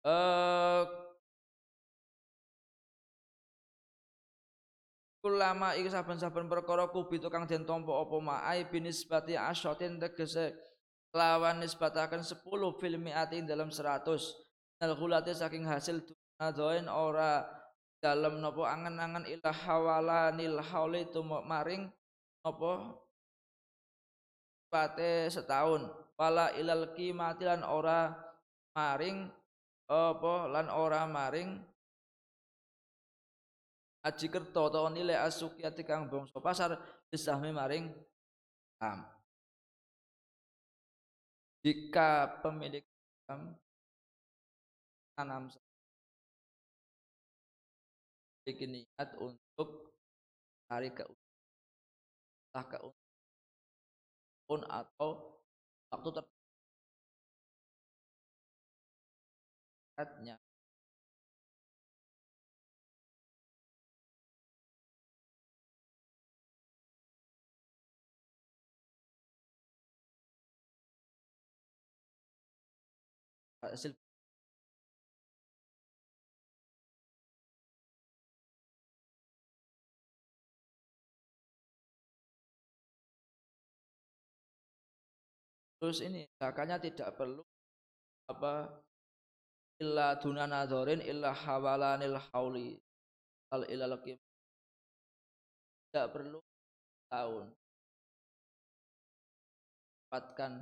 [0.00, 0.82] Eh
[5.20, 10.56] Kulama iki saben-saben perkara kubi tukang den tampa apa ma'ai binisbati asyatin tegese
[11.12, 12.40] lawan nisbataken 10
[12.80, 14.08] fil mi'ati dalam 100
[14.80, 17.44] al ghulati saking hasil dunadoin ora
[18.00, 21.04] dalam nopo angen-angen ilah hawalanil hauli
[21.44, 21.92] maring
[22.40, 23.04] nopo
[24.72, 25.84] pate setahun.
[26.16, 28.08] Wala ilal qimati lan ora
[28.72, 29.28] maring
[29.84, 31.60] apa lan ora maring
[34.00, 36.80] aji kerto atau nilai asukiyati kang bangsa pasar
[37.12, 37.92] disahmi maring
[38.80, 39.04] am
[41.60, 42.80] jika pemilik
[43.28, 43.52] am
[45.12, 45.52] tanam
[48.40, 49.92] memiliki niat untuk
[50.64, 51.20] cari keuntungan
[52.66, 55.38] keuntungan atau
[55.92, 56.40] waktu terdekat
[73.62, 73.92] hasil
[85.80, 87.40] Terus ini zakatnya tidak perlu
[88.28, 88.68] apa
[89.80, 92.76] illa duna nadzorin illa hawalanil hauli
[93.48, 93.96] al ilal
[95.90, 96.38] tidak perlu
[97.08, 97.48] tahun
[100.06, 100.52] dapatkan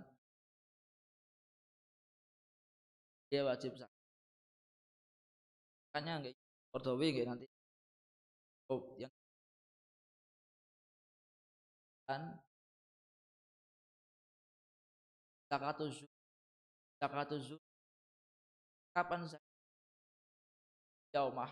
[3.29, 3.93] dia wajib zakat.
[5.93, 6.35] Makanya enggak
[6.73, 7.47] Kordowi enggak nanti.
[8.69, 9.13] Oh, yang
[12.09, 12.41] kan.
[15.49, 16.05] Zakatuz
[17.01, 17.57] zakatuz
[18.93, 19.49] kapan zakat
[21.17, 21.49] yaumah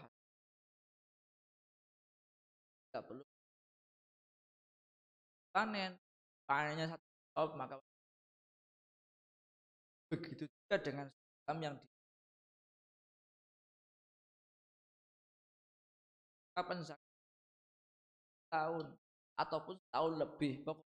[2.93, 3.25] tidak perlu.
[5.53, 5.93] Panen.
[6.47, 7.77] Panennya satu top maka
[10.07, 11.07] begitu juga dengan
[11.55, 11.87] yang di
[16.59, 17.07] kapan zakat
[18.51, 18.87] tahun
[19.39, 20.91] ataupun tahun lebih pokoknya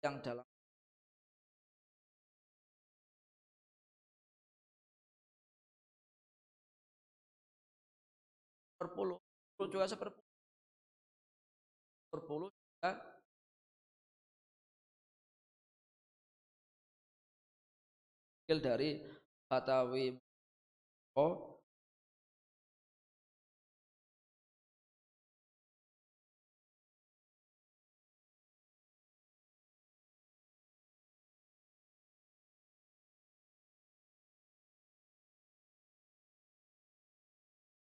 [0.00, 0.46] yang dalam
[8.80, 9.20] perpuluh
[9.68, 10.24] juga seperpuluh.
[12.08, 13.09] Perpuluh juga
[18.58, 18.98] dari
[19.46, 20.18] Batawi
[21.14, 21.50] Oh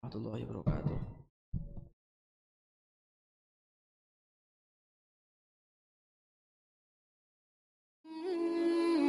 [0.02, 0.98] warahmatullahi wabarakatuh.
[8.02, 9.01] Mm-hmm.